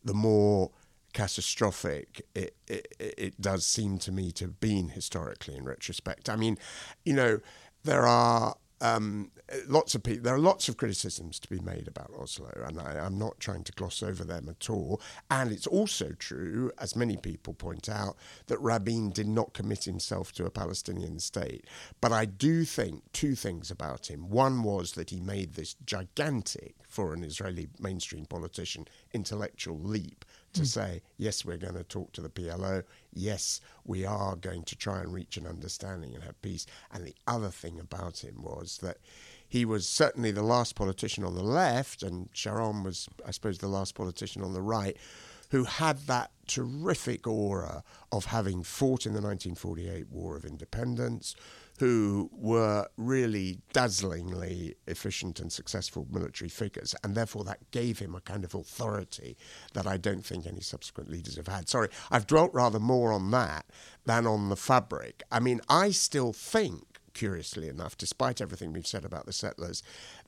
the 0.04 0.14
more 0.14 0.70
catastrophic 1.12 2.26
it, 2.34 2.56
it, 2.66 2.88
it 2.98 3.40
does 3.40 3.66
seem 3.66 3.98
to 3.98 4.10
me 4.10 4.32
to 4.32 4.44
have 4.44 4.60
been 4.60 4.88
historically 4.90 5.54
in 5.54 5.64
retrospect. 5.64 6.28
I 6.28 6.36
mean, 6.36 6.58
you 7.04 7.12
know, 7.12 7.40
there 7.84 8.06
are 8.06 8.56
um, 8.82 9.30
lots 9.68 9.94
of 9.94 10.02
people, 10.02 10.24
there 10.24 10.34
are 10.34 10.40
lots 10.40 10.68
of 10.68 10.76
criticisms 10.76 11.38
to 11.38 11.48
be 11.48 11.60
made 11.60 11.86
about 11.86 12.10
Oslo, 12.18 12.50
and 12.66 12.80
I, 12.80 13.06
am 13.06 13.16
not 13.16 13.38
trying 13.38 13.62
to 13.64 13.72
gloss 13.72 14.02
over 14.02 14.24
them 14.24 14.48
at 14.48 14.68
all. 14.68 15.00
And 15.30 15.52
it's 15.52 15.68
also 15.68 16.10
true, 16.18 16.72
as 16.78 16.96
many 16.96 17.16
people 17.16 17.54
point 17.54 17.88
out, 17.88 18.16
that 18.48 18.58
Rabin 18.58 19.10
did 19.10 19.28
not 19.28 19.52
commit 19.52 19.84
himself 19.84 20.32
to 20.32 20.46
a 20.46 20.50
Palestinian 20.50 21.20
state. 21.20 21.64
But 22.00 22.10
I 22.10 22.24
do 22.24 22.64
think 22.64 23.04
two 23.12 23.36
things 23.36 23.70
about 23.70 24.10
him. 24.10 24.28
One 24.28 24.64
was 24.64 24.92
that 24.92 25.10
he 25.10 25.20
made 25.20 25.54
this 25.54 25.74
gigantic, 25.86 26.74
for 26.88 27.14
an 27.14 27.22
Israeli 27.22 27.68
mainstream 27.78 28.26
politician, 28.26 28.88
intellectual 29.12 29.78
leap 29.78 30.24
to 30.54 30.62
mm. 30.62 30.66
say, 30.66 31.02
yes, 31.16 31.44
we're 31.44 31.56
going 31.56 31.74
to 31.74 31.84
talk 31.84 32.12
to 32.12 32.20
the 32.20 32.28
PLO. 32.28 32.82
Yes, 33.12 33.60
we 33.84 34.04
are 34.04 34.36
going 34.36 34.64
to 34.64 34.76
try 34.76 35.00
and 35.00 35.12
reach 35.12 35.36
an 35.36 35.46
understanding 35.46 36.14
and 36.14 36.24
have 36.24 36.40
peace. 36.42 36.66
And 36.92 37.06
the 37.06 37.16
other 37.26 37.50
thing 37.50 37.80
about 37.80 38.24
him 38.24 38.42
was 38.42 38.78
that 38.82 38.98
he 39.48 39.64
was 39.64 39.86
certainly 39.86 40.30
the 40.30 40.42
last 40.42 40.74
politician 40.74 41.24
on 41.24 41.34
the 41.34 41.42
left, 41.42 42.02
and 42.02 42.28
Sharon 42.32 42.82
was, 42.82 43.08
I 43.26 43.30
suppose, 43.32 43.58
the 43.58 43.68
last 43.68 43.94
politician 43.94 44.42
on 44.42 44.54
the 44.54 44.62
right 44.62 44.96
who 45.50 45.64
had 45.64 45.98
that 46.06 46.30
terrific 46.46 47.26
aura 47.26 47.84
of 48.10 48.24
having 48.24 48.62
fought 48.62 49.04
in 49.04 49.12
the 49.12 49.20
1948 49.20 50.08
War 50.10 50.34
of 50.34 50.46
Independence, 50.46 51.36
who 51.78 52.30
were 52.32 52.86
really 52.96 53.58
dazzlingly 53.72 54.74
efficient 54.86 55.40
and 55.40 55.52
successful 55.52 56.06
military 56.10 56.48
figures, 56.48 56.94
and 57.02 57.14
therefore 57.14 57.44
that 57.44 57.70
gave 57.70 57.98
him 57.98 58.14
a 58.14 58.20
kind 58.20 58.44
of 58.44 58.54
authority 58.54 59.36
that 59.72 59.86
I 59.86 59.96
don't 59.96 60.24
think 60.24 60.46
any 60.46 60.60
subsequent 60.60 61.10
leaders 61.10 61.36
have 61.36 61.48
had. 61.48 61.68
Sorry, 61.68 61.88
I've 62.10 62.26
dwelt 62.26 62.52
rather 62.52 62.78
more 62.78 63.12
on 63.12 63.30
that 63.32 63.66
than 64.04 64.26
on 64.26 64.48
the 64.48 64.56
fabric. 64.56 65.22
I 65.30 65.40
mean, 65.40 65.60
I 65.68 65.90
still 65.90 66.32
think, 66.32 66.84
curiously 67.14 67.68
enough, 67.68 67.96
despite 67.96 68.40
everything 68.40 68.72
we've 68.72 68.86
said 68.86 69.04
about 69.04 69.26
the 69.26 69.32
settlers, 69.32 69.82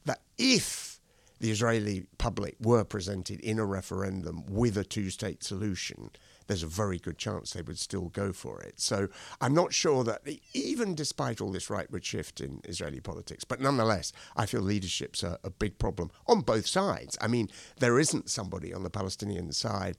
that 0.05 0.21
if 0.39 1.01
the 1.41 1.51
Israeli 1.51 2.07
public 2.19 2.57
were 2.61 2.85
presented 2.85 3.41
in 3.41 3.59
a 3.59 3.67
referendum 3.67 4.45
with 4.47 4.77
a 4.79 4.85
two 4.85 5.11
state 5.11 5.45
solution, 5.45 6.11
there's 6.47 6.63
a 6.63 6.69
very 6.69 6.99
good 6.99 7.19
chance 7.19 7.53
they 7.53 7.63
would 7.63 7.79
still 7.79 8.09
go 8.11 8.33
for 8.33 8.61
it. 8.61 8.81
So 8.81 9.09
I'm 9.41 9.55
not 9.55 9.73
sure 9.73 10.05
that, 10.05 10.23
even 10.53 10.95
despite 10.95 11.41
all 11.41 11.53
this 11.53 11.69
rightward 11.69 12.05
shift 12.05 12.41
in 12.41 12.61
Israeli 12.65 13.01
politics, 13.01 13.45
but 13.45 13.61
nonetheless, 13.61 14.13
I 14.37 14.47
feel 14.47 14.61
leadership's 14.61 15.23
a, 15.23 15.39
a 15.45 15.51
big 15.51 15.79
problem 15.79 16.11
on 16.27 16.41
both 16.41 16.67
sides. 16.67 17.17
I 17.21 17.29
mean, 17.29 17.49
there 17.79 17.99
isn't 17.99 18.31
somebody 18.31 18.73
on 18.73 18.83
the 18.83 18.91
Palestinian 18.91 19.53
side. 19.53 19.97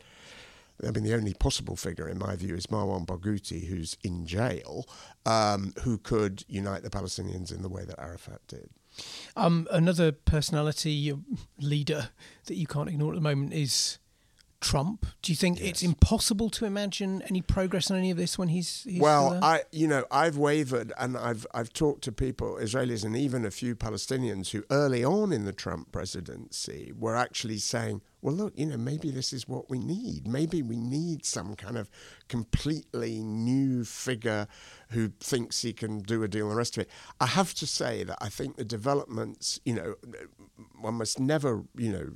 I 0.85 0.91
mean, 0.91 1.03
the 1.03 1.13
only 1.13 1.33
possible 1.33 1.77
figure, 1.77 2.09
in 2.09 2.17
my 2.17 2.35
view, 2.35 2.55
is 2.55 2.67
Marwan 2.67 3.05
Barghouti, 3.05 3.67
who's 3.67 3.97
in 4.03 4.25
jail, 4.25 4.85
um, 5.25 5.73
who 5.83 5.97
could 5.97 6.43
unite 6.49 6.83
the 6.83 6.89
Palestinians 6.89 7.53
in 7.53 7.61
the 7.61 7.69
way 7.69 7.85
that 7.85 7.99
Arafat 7.99 8.41
did. 8.47 8.69
Um, 9.35 9.67
another 9.71 10.11
personality 10.11 11.13
leader 11.59 12.09
that 12.45 12.55
you 12.55 12.67
can't 12.67 12.89
ignore 12.89 13.13
at 13.13 13.15
the 13.15 13.21
moment 13.21 13.53
is 13.53 13.99
Trump. 14.65 15.05
Do 15.21 15.31
you 15.31 15.35
think 15.35 15.59
yes. 15.59 15.69
it's 15.69 15.83
impossible 15.83 16.49
to 16.49 16.65
imagine 16.65 17.21
any 17.29 17.43
progress 17.43 17.91
on 17.91 17.97
any 17.97 18.09
of 18.09 18.17
this 18.17 18.35
when 18.35 18.47
he's, 18.47 18.83
he's 18.83 18.99
well? 18.99 19.39
I 19.43 19.61
you 19.71 19.87
know 19.87 20.05
I've 20.09 20.37
wavered 20.37 20.91
and 20.97 21.15
I've 21.15 21.45
I've 21.53 21.71
talked 21.71 22.03
to 22.05 22.11
people 22.11 22.57
Israelis 22.59 23.05
and 23.05 23.15
even 23.15 23.45
a 23.45 23.51
few 23.51 23.75
Palestinians 23.75 24.49
who 24.49 24.63
early 24.71 25.05
on 25.05 25.31
in 25.31 25.45
the 25.45 25.53
Trump 25.53 25.91
presidency 25.91 26.91
were 26.97 27.15
actually 27.15 27.59
saying, 27.59 28.01
well, 28.23 28.33
look, 28.33 28.53
you 28.57 28.65
know, 28.65 28.77
maybe 28.77 29.11
this 29.11 29.31
is 29.31 29.47
what 29.47 29.69
we 29.69 29.77
need. 29.77 30.27
Maybe 30.27 30.63
we 30.63 30.77
need 30.77 31.25
some 31.25 31.53
kind 31.53 31.77
of 31.77 31.91
completely 32.27 33.21
new 33.21 33.83
figure 33.83 34.47
who 34.89 35.09
thinks 35.19 35.61
he 35.61 35.73
can 35.73 35.99
do 35.99 36.23
a 36.23 36.27
deal 36.27 36.45
and 36.45 36.53
the 36.53 36.57
rest 36.57 36.75
of 36.75 36.81
it. 36.81 36.89
I 37.19 37.27
have 37.27 37.53
to 37.53 37.67
say 37.67 38.03
that 38.03 38.17
I 38.19 38.29
think 38.29 38.55
the 38.55 38.65
developments, 38.65 39.59
you 39.63 39.75
know, 39.75 39.93
one 40.81 40.95
must 40.95 41.19
never, 41.19 41.65
you 41.77 41.91
know, 41.91 42.13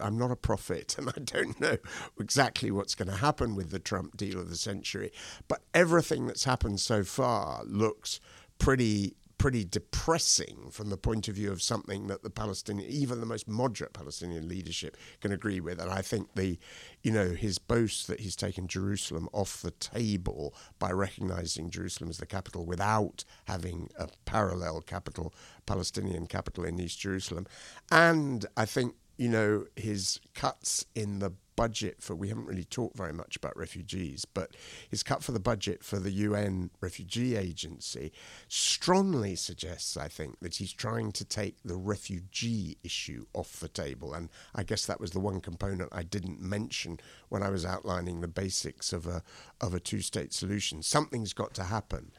I'm 0.00 0.18
not 0.18 0.30
a 0.30 0.36
prophet 0.36 0.96
and 0.98 1.08
I 1.08 1.20
don't 1.20 1.60
know 1.60 1.78
exactly 2.18 2.70
what's 2.70 2.94
going 2.94 3.08
to 3.08 3.16
happen 3.16 3.54
with 3.54 3.70
the 3.70 3.78
Trump 3.78 4.16
deal 4.16 4.38
of 4.38 4.50
the 4.50 4.56
century, 4.56 5.12
but 5.48 5.62
everything 5.74 6.26
that's 6.26 6.44
happened 6.44 6.80
so 6.80 7.04
far 7.04 7.62
looks 7.64 8.20
pretty 8.58 9.16
pretty 9.38 9.64
depressing 9.64 10.70
from 10.70 10.88
the 10.88 10.96
point 10.96 11.28
of 11.28 11.34
view 11.34 11.52
of 11.52 11.60
something 11.60 12.06
that 12.06 12.22
the 12.22 12.30
Palestinian, 12.30 12.90
even 12.90 13.20
the 13.20 13.26
most 13.26 13.46
moderate 13.46 13.92
Palestinian 13.92 14.48
leadership 14.48 14.96
can 15.20 15.30
agree 15.30 15.60
with. 15.60 15.78
And 15.78 15.90
I 15.90 16.00
think 16.00 16.34
the, 16.34 16.58
you 17.02 17.12
know, 17.12 17.30
his 17.30 17.58
boast 17.58 18.06
that 18.06 18.20
he's 18.20 18.34
taken 18.34 18.66
Jerusalem 18.66 19.28
off 19.32 19.60
the 19.60 19.72
table 19.72 20.54
by 20.78 20.90
recognizing 20.90 21.70
Jerusalem 21.70 22.08
as 22.10 22.18
the 22.18 22.26
capital 22.26 22.64
without 22.64 23.24
having 23.44 23.90
a 23.98 24.08
parallel 24.24 24.80
capital, 24.80 25.34
Palestinian 25.66 26.26
capital 26.26 26.64
in 26.64 26.80
East 26.80 26.98
Jerusalem. 26.98 27.46
And 27.90 28.46
I 28.56 28.64
think 28.64 28.94
you 29.16 29.28
know, 29.28 29.66
his 29.76 30.20
cuts 30.34 30.84
in 30.94 31.18
the 31.20 31.32
budget 31.56 31.96
for, 32.00 32.14
we 32.14 32.28
haven't 32.28 32.46
really 32.46 32.64
talked 32.64 32.96
very 32.96 33.14
much 33.14 33.34
about 33.34 33.56
refugees, 33.56 34.26
but 34.26 34.54
his 34.90 35.02
cut 35.02 35.24
for 35.24 35.32
the 35.32 35.40
budget 35.40 35.82
for 35.82 35.98
the 35.98 36.10
UN 36.10 36.70
Refugee 36.80 37.34
Agency 37.34 38.12
strongly 38.46 39.34
suggests, 39.34 39.96
I 39.96 40.08
think, 40.08 40.38
that 40.40 40.56
he's 40.56 40.72
trying 40.72 41.12
to 41.12 41.24
take 41.24 41.56
the 41.64 41.76
refugee 41.76 42.76
issue 42.84 43.24
off 43.32 43.58
the 43.58 43.68
table. 43.68 44.12
And 44.12 44.28
I 44.54 44.62
guess 44.62 44.84
that 44.86 45.00
was 45.00 45.12
the 45.12 45.20
one 45.20 45.40
component 45.40 45.88
I 45.92 46.02
didn't 46.02 46.40
mention 46.40 47.00
when 47.30 47.42
I 47.42 47.48
was 47.48 47.64
outlining 47.64 48.20
the 48.20 48.28
basics 48.28 48.92
of 48.92 49.06
a, 49.06 49.22
of 49.60 49.72
a 49.72 49.80
two 49.80 50.02
state 50.02 50.34
solution. 50.34 50.82
Something's 50.82 51.32
got 51.32 51.54
to 51.54 51.64
happen 51.64 52.12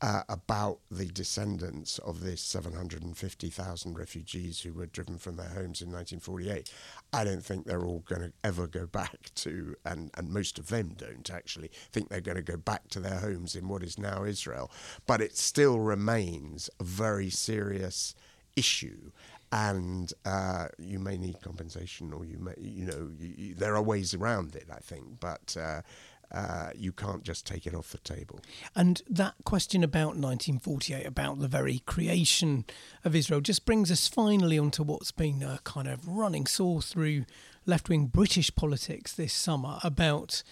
uh, 0.00 0.22
about 0.28 0.78
the 0.90 1.06
descendants 1.06 1.98
of 1.98 2.20
this 2.20 2.40
750,000 2.40 3.98
refugees 3.98 4.60
who 4.60 4.72
were 4.72 4.86
driven 4.86 5.18
from 5.18 5.36
their 5.36 5.48
homes 5.48 5.82
in 5.82 5.90
1948. 5.90 6.72
I 7.12 7.24
don't 7.24 7.44
think 7.44 7.66
they're 7.66 7.84
all 7.84 8.04
going 8.06 8.22
to 8.22 8.32
ever 8.44 8.66
go 8.66 8.86
back 8.86 9.30
to, 9.36 9.74
and, 9.84 10.10
and 10.16 10.30
most 10.30 10.58
of 10.58 10.68
them 10.68 10.94
don't 10.96 11.30
actually 11.30 11.70
think 11.90 12.08
they're 12.08 12.20
going 12.20 12.36
to 12.36 12.42
go 12.42 12.56
back 12.56 12.88
to 12.90 13.00
their 13.00 13.18
homes 13.18 13.56
in 13.56 13.68
what 13.68 13.82
is 13.82 13.98
now 13.98 14.24
Israel. 14.24 14.70
But 15.06 15.20
it 15.20 15.36
still 15.36 15.80
remains 15.80 16.70
a 16.78 16.84
very 16.84 17.30
serious 17.30 18.14
issue. 18.56 19.10
and 19.50 20.12
uh, 20.26 20.68
you 20.78 20.98
may 20.98 21.16
need 21.16 21.40
compensation, 21.40 22.12
or 22.12 22.24
you 22.24 22.38
may, 22.38 22.52
you 22.60 22.84
know, 22.84 23.10
you, 23.18 23.34
you, 23.36 23.54
there 23.54 23.74
are 23.74 23.82
ways 23.82 24.12
around 24.14 24.54
it. 24.54 24.66
I 24.70 24.78
think, 24.78 25.20
but. 25.20 25.56
Uh, 25.58 25.82
uh, 26.30 26.70
you 26.76 26.92
can't 26.92 27.22
just 27.22 27.46
take 27.46 27.66
it 27.66 27.74
off 27.74 27.90
the 27.90 27.98
table. 27.98 28.40
And 28.74 29.02
that 29.08 29.34
question 29.44 29.82
about 29.82 30.16
1948, 30.16 31.06
about 31.06 31.38
the 31.38 31.48
very 31.48 31.80
creation 31.80 32.64
of 33.04 33.14
Israel, 33.14 33.40
just 33.40 33.64
brings 33.64 33.90
us 33.90 34.08
finally 34.08 34.58
onto 34.58 34.82
what's 34.82 35.12
been 35.12 35.42
a 35.42 35.60
kind 35.64 35.88
of 35.88 36.06
running 36.06 36.46
sore 36.46 36.82
through 36.82 37.24
left 37.64 37.88
wing 37.88 38.06
British 38.06 38.54
politics 38.54 39.12
this 39.12 39.32
summer 39.32 39.78
about 39.82 40.42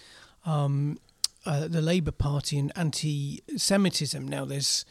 um, 0.45 0.97
uh, 1.45 1.67
the 1.67 1.81
Labour 1.81 2.11
Party 2.11 2.57
and 2.57 2.71
anti 2.75 3.43
Semitism. 3.55 4.27
Now, 4.27 4.45
there's 4.45 4.85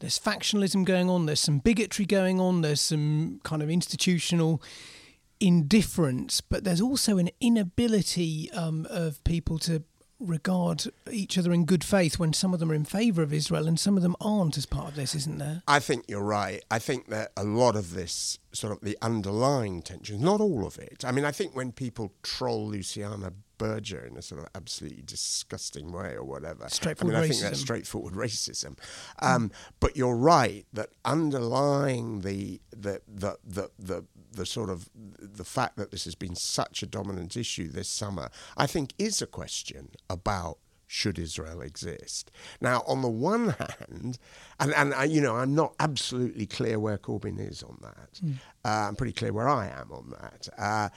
there's 0.00 0.18
factionalism 0.18 0.84
going 0.84 1.08
on, 1.08 1.26
there's 1.26 1.40
some 1.40 1.60
bigotry 1.60 2.04
going 2.04 2.40
on, 2.40 2.62
there's 2.62 2.80
some 2.80 3.40
kind 3.44 3.62
of 3.62 3.70
institutional 3.70 4.60
indifference, 5.38 6.40
but 6.40 6.64
there's 6.64 6.80
also 6.80 7.18
an 7.18 7.30
inability 7.40 8.50
um, 8.50 8.86
of 8.90 9.22
people 9.22 9.58
to 9.60 9.84
regard 10.28 10.84
each 11.10 11.36
other 11.38 11.52
in 11.52 11.64
good 11.64 11.84
faith 11.84 12.18
when 12.18 12.32
some 12.32 12.54
of 12.54 12.60
them 12.60 12.70
are 12.70 12.74
in 12.74 12.84
favour 12.84 13.22
of 13.22 13.32
Israel 13.32 13.66
and 13.66 13.78
some 13.78 13.96
of 13.96 14.02
them 14.02 14.16
aren't 14.20 14.56
as 14.56 14.66
part 14.66 14.88
of 14.88 14.94
this, 14.94 15.14
isn't 15.14 15.38
there? 15.38 15.62
I 15.66 15.78
think 15.78 16.04
you're 16.08 16.22
right. 16.22 16.62
I 16.70 16.78
think 16.78 17.08
that 17.08 17.32
a 17.36 17.44
lot 17.44 17.76
of 17.76 17.94
this, 17.94 18.38
sort 18.52 18.72
of 18.72 18.80
the 18.80 18.96
underlying 19.02 19.82
tensions, 19.82 20.20
not 20.20 20.40
all 20.40 20.66
of 20.66 20.78
it. 20.78 21.04
I 21.04 21.12
mean, 21.12 21.24
I 21.24 21.32
think 21.32 21.54
when 21.54 21.72
people 21.72 22.12
troll 22.22 22.68
Luciana 22.68 23.32
Berger 23.62 24.04
in 24.04 24.16
a 24.16 24.22
sort 24.22 24.40
of 24.40 24.48
absolutely 24.54 25.02
disgusting 25.02 25.92
way 25.92 26.14
or 26.14 26.24
whatever. 26.24 26.66
Straightforward 26.68 27.16
I 27.16 27.20
mean, 27.20 27.30
racism. 27.30 27.32
I 27.32 27.34
think 27.34 27.50
that's 27.50 27.60
straightforward 27.60 28.14
racism. 28.14 28.78
Um, 29.20 29.50
mm. 29.50 29.52
But 29.78 29.96
you're 29.96 30.16
right 30.16 30.66
that 30.72 30.90
underlying 31.04 32.22
the 32.22 32.60
the 32.70 33.00
the 33.06 33.38
the, 33.44 33.70
the 33.78 34.04
the 34.32 34.46
sort 34.46 34.70
of 34.70 34.88
the 34.94 35.44
fact 35.44 35.76
that 35.76 35.90
this 35.90 36.04
has 36.04 36.14
been 36.14 36.34
such 36.34 36.82
a 36.82 36.86
dominant 36.86 37.36
issue 37.36 37.68
this 37.68 37.88
summer, 37.88 38.30
I 38.56 38.66
think, 38.66 38.94
is 38.98 39.22
a 39.22 39.26
question 39.26 39.90
about 40.10 40.58
should 40.92 41.18
Israel 41.18 41.62
exist. 41.62 42.30
Now, 42.60 42.82
on 42.86 43.00
the 43.00 43.08
one 43.08 43.48
hand, 43.58 44.18
and, 44.60 44.74
and 44.74 44.92
uh, 44.92 45.02
you 45.02 45.22
know, 45.22 45.36
I'm 45.36 45.54
not 45.54 45.74
absolutely 45.80 46.44
clear 46.44 46.78
where 46.78 46.98
Corbyn 46.98 47.40
is 47.40 47.62
on 47.62 47.78
that. 47.80 48.20
Mm. 48.22 48.34
Uh, 48.62 48.88
I'm 48.88 48.96
pretty 48.96 49.14
clear 49.14 49.32
where 49.32 49.48
I 49.48 49.68
am 49.68 49.90
on 49.90 50.10
that. 50.10 50.48
Uh, 50.58 50.88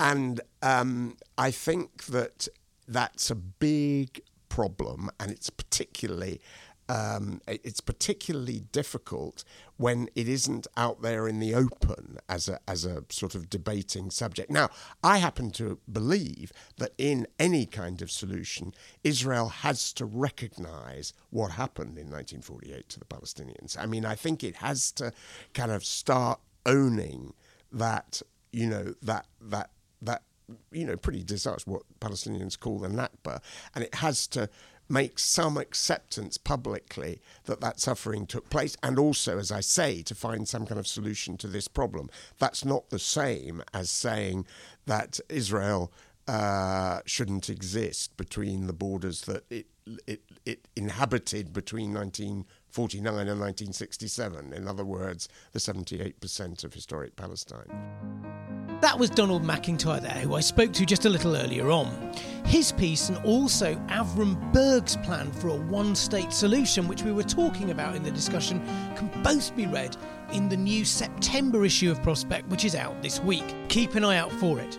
and 0.00 0.40
um, 0.60 1.16
I 1.38 1.52
think 1.52 2.06
that 2.06 2.48
that's 2.88 3.30
a 3.30 3.36
big 3.36 4.20
problem, 4.48 5.08
and 5.20 5.30
it's 5.30 5.50
particularly 5.50 6.40
um, 6.88 7.40
it's 7.46 7.80
particularly 7.80 8.60
difficult 8.72 9.44
when 9.76 10.08
it 10.14 10.28
isn't 10.28 10.66
out 10.76 11.02
there 11.02 11.26
in 11.26 11.40
the 11.40 11.54
open 11.54 12.18
as 12.28 12.48
a, 12.48 12.60
as 12.68 12.84
a 12.84 13.04
sort 13.08 13.34
of 13.34 13.50
debating 13.50 14.10
subject. 14.10 14.50
Now, 14.50 14.68
I 15.02 15.18
happen 15.18 15.50
to 15.52 15.78
believe 15.90 16.52
that 16.76 16.92
in 16.98 17.26
any 17.38 17.66
kind 17.66 18.02
of 18.02 18.10
solution, 18.10 18.74
Israel 19.02 19.48
has 19.48 19.92
to 19.94 20.04
recognize 20.04 21.12
what 21.30 21.52
happened 21.52 21.98
in 21.98 22.10
1948 22.10 22.88
to 22.90 22.98
the 22.98 23.04
Palestinians. 23.06 23.76
I 23.78 23.86
mean, 23.86 24.04
I 24.04 24.14
think 24.14 24.44
it 24.44 24.56
has 24.56 24.92
to 24.92 25.12
kind 25.54 25.72
of 25.72 25.84
start 25.84 26.38
owning 26.66 27.34
that, 27.72 28.22
you 28.52 28.66
know, 28.66 28.94
that, 29.02 29.26
that, 29.40 29.70
that, 30.02 30.22
you 30.70 30.86
know, 30.86 30.96
pretty 30.96 31.24
disastrous, 31.24 31.66
what 31.66 31.82
Palestinians 32.00 32.58
call 32.58 32.78
the 32.78 32.88
Nakba, 32.88 33.40
and 33.74 33.82
it 33.82 33.96
has 33.96 34.26
to 34.28 34.48
make 34.88 35.18
some 35.18 35.56
acceptance 35.56 36.36
publicly 36.36 37.20
that 37.44 37.60
that 37.60 37.80
suffering 37.80 38.26
took 38.26 38.50
place, 38.50 38.76
and 38.82 38.98
also, 38.98 39.38
as 39.38 39.50
I 39.50 39.60
say, 39.60 40.02
to 40.02 40.14
find 40.14 40.48
some 40.48 40.66
kind 40.66 40.78
of 40.78 40.86
solution 40.86 41.36
to 41.38 41.48
this 41.48 41.68
problem. 41.68 42.10
That's 42.38 42.64
not 42.64 42.90
the 42.90 42.98
same 42.98 43.62
as 43.72 43.90
saying 43.90 44.46
that 44.86 45.20
Israel 45.28 45.92
uh, 46.26 47.00
shouldn't 47.04 47.50
exist 47.50 48.16
between 48.16 48.66
the 48.66 48.72
borders 48.72 49.22
that 49.22 49.44
it, 49.50 49.66
it, 50.06 50.22
it 50.46 50.68
inhabited 50.76 51.52
between 51.52 51.92
1949 52.76 53.28
and 53.28 53.40
1967. 53.40 54.52
In 54.52 54.66
other 54.66 54.84
words, 54.84 55.28
the 55.52 55.60
78% 55.60 56.64
of 56.64 56.74
historic 56.74 57.14
Palestine. 57.14 57.68
That 58.80 58.98
was 58.98 59.10
Donald 59.10 59.44
Macintyre 59.44 60.00
there, 60.00 60.10
who 60.10 60.34
I 60.34 60.40
spoke 60.40 60.72
to 60.72 60.84
just 60.84 61.04
a 61.04 61.08
little 61.08 61.36
earlier 61.36 61.70
on. 61.70 62.12
His 62.44 62.72
piece 62.72 63.08
and 63.08 63.18
also 63.24 63.76
Avram 63.88 64.52
Burg's 64.52 64.96
plan 64.98 65.30
for 65.30 65.48
a 65.48 65.56
one 65.56 65.94
state 65.94 66.32
solution, 66.32 66.88
which 66.88 67.02
we 67.02 67.12
were 67.12 67.22
talking 67.22 67.70
about 67.70 67.94
in 67.94 68.02
the 68.02 68.10
discussion, 68.10 68.60
can 68.96 69.08
both 69.22 69.54
be 69.54 69.66
read 69.66 69.96
in 70.32 70.48
the 70.48 70.56
new 70.56 70.84
September 70.84 71.64
issue 71.64 71.90
of 71.90 72.02
Prospect, 72.02 72.48
which 72.48 72.64
is 72.64 72.74
out 72.74 73.00
this 73.02 73.20
week. 73.20 73.54
Keep 73.68 73.94
an 73.94 74.04
eye 74.04 74.16
out 74.16 74.32
for 74.32 74.58
it. 74.58 74.78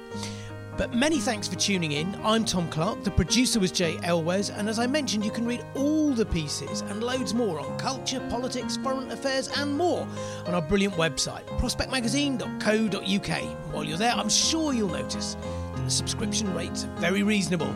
But 0.78 0.94
many 0.94 1.20
thanks 1.20 1.48
for 1.48 1.56
tuning 1.56 1.94
in. 1.94 2.20
I'm 2.22 2.44
Tom 2.44 2.70
Clark, 2.70 3.06
the 3.06 3.12
producer 3.12 3.62
was 3.62 3.72
Jay 3.72 3.98
Elwes, 4.04 4.50
and 4.50 4.68
as 4.68 4.78
I 4.78 4.88
mentioned, 4.88 5.24
you 5.24 5.32
can 5.32 5.46
read 5.46 5.66
all 5.74 6.12
the 6.12 6.26
pieces 6.26 6.82
and 6.82 7.02
loads 7.02 7.34
more 7.34 7.60
on 7.60 7.80
culture, 7.80 8.20
politics, 8.30 8.76
foreign 8.78 9.10
affairs, 9.10 9.50
and 9.58 9.78
more 9.78 10.06
on 10.46 10.54
our 10.54 10.62
brilliant 10.62 10.96
website, 10.96 11.46
prospectmagazine.co.uk. 11.60 13.74
While 13.74 13.86
you're 13.86 13.98
there, 13.98 14.14
I'm 14.14 14.30
sure 14.30 14.74
you'll 14.74 14.90
notice 14.90 15.38
that 15.76 15.86
the 15.86 15.92
subscription 15.92 16.54
rates 16.54 16.84
are 16.84 16.94
very 16.98 17.24
reasonable. 17.24 17.74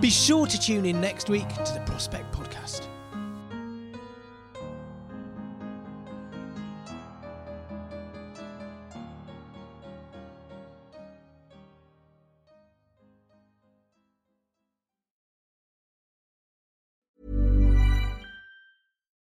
Be 0.00 0.08
sure 0.08 0.46
to 0.46 0.58
tune 0.58 0.86
in 0.86 1.02
next 1.02 1.28
week 1.28 1.48
to 1.48 1.74
the 1.74 1.82
Prospect 1.84 2.32
Podcast. 2.32 2.88